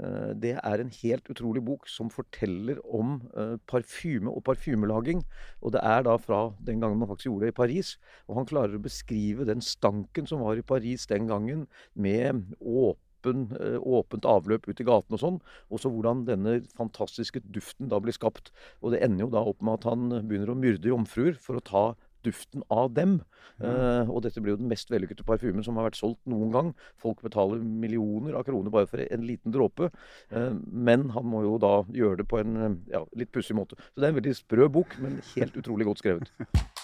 Eh, 0.00 0.32
det 0.40 0.54
er 0.56 0.80
en 0.80 0.92
helt 1.02 1.28
utrolig 1.28 1.60
bok 1.64 1.88
som 1.90 2.08
forteller 2.12 2.78
om 2.88 3.18
eh, 3.36 3.58
parfyme 3.68 4.32
og 4.32 4.44
parfymelaging. 4.48 5.20
Og 5.60 5.74
det 5.74 5.82
er 5.84 6.06
da 6.06 6.16
fra 6.20 6.46
den 6.64 6.80
gangen 6.80 7.00
man 7.00 7.10
faktisk 7.10 7.28
gjorde 7.28 7.46
det 7.46 7.52
i 7.52 7.60
Paris. 7.60 7.94
Og 8.28 8.40
han 8.40 8.48
klarer 8.48 8.78
å 8.78 8.82
beskrive 8.82 9.48
den 9.48 9.64
stanken 9.64 10.28
som 10.28 10.44
var 10.44 10.56
i 10.56 10.64
Paris 10.64 11.06
den 11.10 11.28
gangen, 11.28 11.66
med 11.92 12.54
åpen, 12.60 13.50
eh, 13.60 13.76
åpent 13.76 14.28
avløp 14.28 14.68
ut 14.68 14.80
i 14.80 14.88
gaten 14.88 15.18
og 15.18 15.20
sånn. 15.20 15.42
Og 15.68 15.82
så 15.82 15.92
hvordan 15.92 16.24
denne 16.28 16.62
fantastiske 16.78 17.44
duften 17.52 17.92
da 17.92 18.00
blir 18.00 18.16
skapt. 18.16 18.50
Og 18.80 18.96
det 18.96 19.02
ender 19.04 19.26
jo 19.26 19.34
da 19.36 19.44
opp 19.44 19.60
med 19.60 19.82
at 19.82 19.90
han 19.92 20.08
begynner 20.24 20.54
å 20.54 20.58
myrde 20.58 20.88
jomfruer 20.88 21.36
for 21.36 21.60
å 21.60 21.66
ta 21.68 21.84
duften 22.26 22.64
av 22.72 22.92
dem. 22.96 23.20
Eh, 23.62 24.10
og 24.10 24.22
dette 24.24 24.42
blir 24.42 24.54
jo 24.54 24.60
den 24.60 24.70
mest 24.70 24.90
vellykkede 24.92 25.26
parfymen 25.26 25.64
som 25.66 25.78
har 25.78 25.88
vært 25.88 26.00
solgt 26.00 26.22
noen 26.30 26.52
gang. 26.54 26.72
Folk 27.02 27.22
betaler 27.24 27.62
millioner 27.62 28.38
av 28.38 28.46
kroner 28.48 28.74
bare 28.74 28.90
for 28.90 29.02
en 29.04 29.26
liten 29.26 29.54
dråpe. 29.54 29.90
Uh, 30.32 30.54
men 30.66 31.10
han 31.14 31.28
må 31.28 31.44
jo 31.46 31.58
da 31.62 31.74
gjøre 31.94 32.22
det 32.22 32.28
på 32.30 32.40
en 32.42 32.80
ja, 32.90 33.04
litt 33.18 33.32
pussig 33.34 33.56
måte. 33.58 33.78
Så 33.92 34.02
det 34.02 34.08
er 34.08 34.14
en 34.14 34.20
veldig 34.20 34.38
sprø 34.38 34.70
bok, 34.72 34.96
men 35.02 35.20
helt 35.34 35.58
utrolig 35.58 35.90
godt 35.90 36.04
skrevet. 36.04 36.32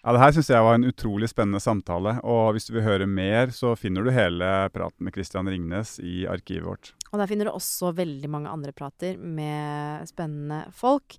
Ja, 0.00 0.12
Det 0.16 0.20
her 0.22 0.32
syns 0.32 0.48
jeg 0.48 0.64
var 0.64 0.78
en 0.78 0.86
utrolig 0.88 1.28
spennende 1.28 1.60
samtale. 1.60 2.14
Og 2.24 2.54
hvis 2.56 2.66
du 2.70 2.72
vil 2.78 2.86
høre 2.86 3.06
mer, 3.06 3.52
så 3.52 3.74
finner 3.76 4.06
du 4.06 4.10
hele 4.14 4.48
praten 4.72 5.04
med 5.04 5.12
Christian 5.12 5.48
Ringnes 5.50 5.98
i 6.00 6.22
arkivet 6.30 6.64
vårt. 6.64 6.92
Og 7.12 7.18
der 7.20 7.28
finner 7.28 7.50
du 7.50 7.52
også 7.52 7.92
veldig 7.98 8.30
mange 8.32 8.48
andre 8.48 8.72
prater 8.72 9.18
med 9.20 10.08
spennende 10.08 10.62
folk. 10.72 11.18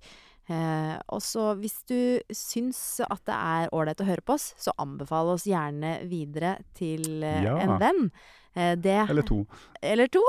Eh, 0.50 0.96
og 1.14 1.22
så 1.22 1.52
hvis 1.60 1.76
du 1.86 2.18
syns 2.34 2.80
at 3.06 3.22
det 3.28 3.36
er 3.38 3.70
ålreit 3.72 4.02
å 4.02 4.08
høre 4.08 4.24
på 4.26 4.34
oss, 4.34 4.48
så 4.58 4.74
anbefal 4.82 5.30
oss 5.36 5.46
gjerne 5.46 6.00
videre 6.10 6.56
til 6.74 7.22
eh, 7.22 7.42
Ja. 7.46 7.58
en 7.62 7.76
venn. 7.78 8.08
Eh, 8.54 8.74
det 8.76 8.98
Eller 9.08 9.22
to. 9.24 9.38
Eller 9.80 10.10
to. 10.12 10.20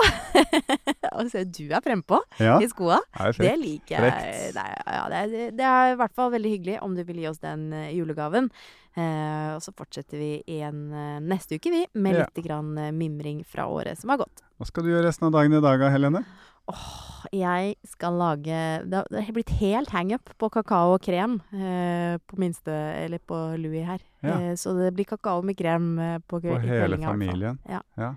og 1.17 1.27
så 1.31 1.43
du 1.43 1.65
er 1.75 1.81
frempå 1.83 2.21
Ja, 2.39 2.55
i 2.63 2.69
skoa. 2.71 3.01
det 3.17 3.25
er 3.33 3.41
Det 3.43 3.55
liker 3.59 3.97
jeg. 4.07 4.53
Er, 4.55 4.77
ja, 4.87 5.01
det, 5.11 5.17
er, 5.19 5.51
det 5.59 5.65
er 5.67 5.91
i 5.91 5.97
hvert 5.99 6.15
fall 6.15 6.31
veldig 6.31 6.53
hyggelig 6.55 6.77
om 6.85 6.95
du 6.95 7.03
vil 7.03 7.19
gi 7.23 7.27
oss 7.29 7.41
den 7.43 7.67
eh, 7.75 7.89
julegaven. 7.97 8.47
Eh, 8.95 9.49
og 9.57 9.61
så 9.65 9.73
fortsetter 9.75 10.21
vi 10.21 10.31
igjen 10.45 10.85
eh, 10.93 11.19
neste 11.25 11.57
uke, 11.59 11.71
vi, 11.73 11.83
med 11.99 12.15
Ja. 12.19 12.25
litt 12.29 12.45
grann 12.45 12.73
mimring 12.97 13.43
fra 13.45 13.67
året 13.67 13.99
som 13.99 14.13
har 14.13 14.21
gått. 14.23 14.43
Hva 14.61 14.69
skal 14.69 14.85
du 14.87 14.93
gjøre 14.93 15.07
resten 15.09 15.27
av 15.27 15.35
dagen 15.35 15.57
i 15.57 15.61
dag, 15.65 15.83
Helene? 15.91 16.23
Åh, 16.71 17.25
jeg 17.35 17.75
skal 17.83 18.13
lage 18.15 18.55
Det 18.87 18.93
har- 18.95 19.07
det 19.11 19.23
har 19.25 19.33
blitt 19.33 19.49
helt 19.59 19.89
hangup 19.91 20.29
på 20.39 20.49
kakao 20.49 20.93
og 20.93 21.01
krem 21.01 21.41
eh, 21.53 22.17
på 22.27 22.37
minste 22.39 22.71
Eller 23.03 23.19
på 23.19 23.35
Louis 23.59 23.85
her. 23.85 23.99
Ja. 24.23 24.37
Eh, 24.39 24.53
så 24.55 24.73
det 24.77 24.93
blir 24.95 25.05
kakao 25.05 25.41
med 25.41 25.57
krem 25.57 25.99
eh, 25.99 26.19
på, 26.19 26.39
kve- 26.39 26.55
i 26.63 26.67
hele 26.67 26.87
kveldinga, 26.97 27.07
familien? 27.11 27.59
Ja. 27.67 27.81
ja. 27.97 28.13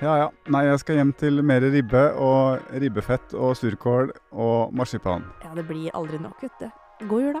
Ja 0.00 0.16
ja. 0.18 0.28
Nei, 0.52 0.64
jeg 0.66 0.78
skal 0.78 0.96
hjem 0.96 1.12
til 1.16 1.42
mer 1.42 1.60
ribbe 1.72 2.02
og 2.20 2.60
ribbefett 2.78 3.32
og 3.34 3.56
surkål 3.56 4.10
og 4.32 4.72
marsipan. 4.76 5.24
Ja, 5.42 5.54
det 5.56 5.66
blir 5.66 5.90
aldri 5.94 6.18
nok, 6.20 6.42
vet 6.42 6.52
du. 6.60 6.70
God 7.08 7.22
jul, 7.22 7.32
da. 7.32 7.40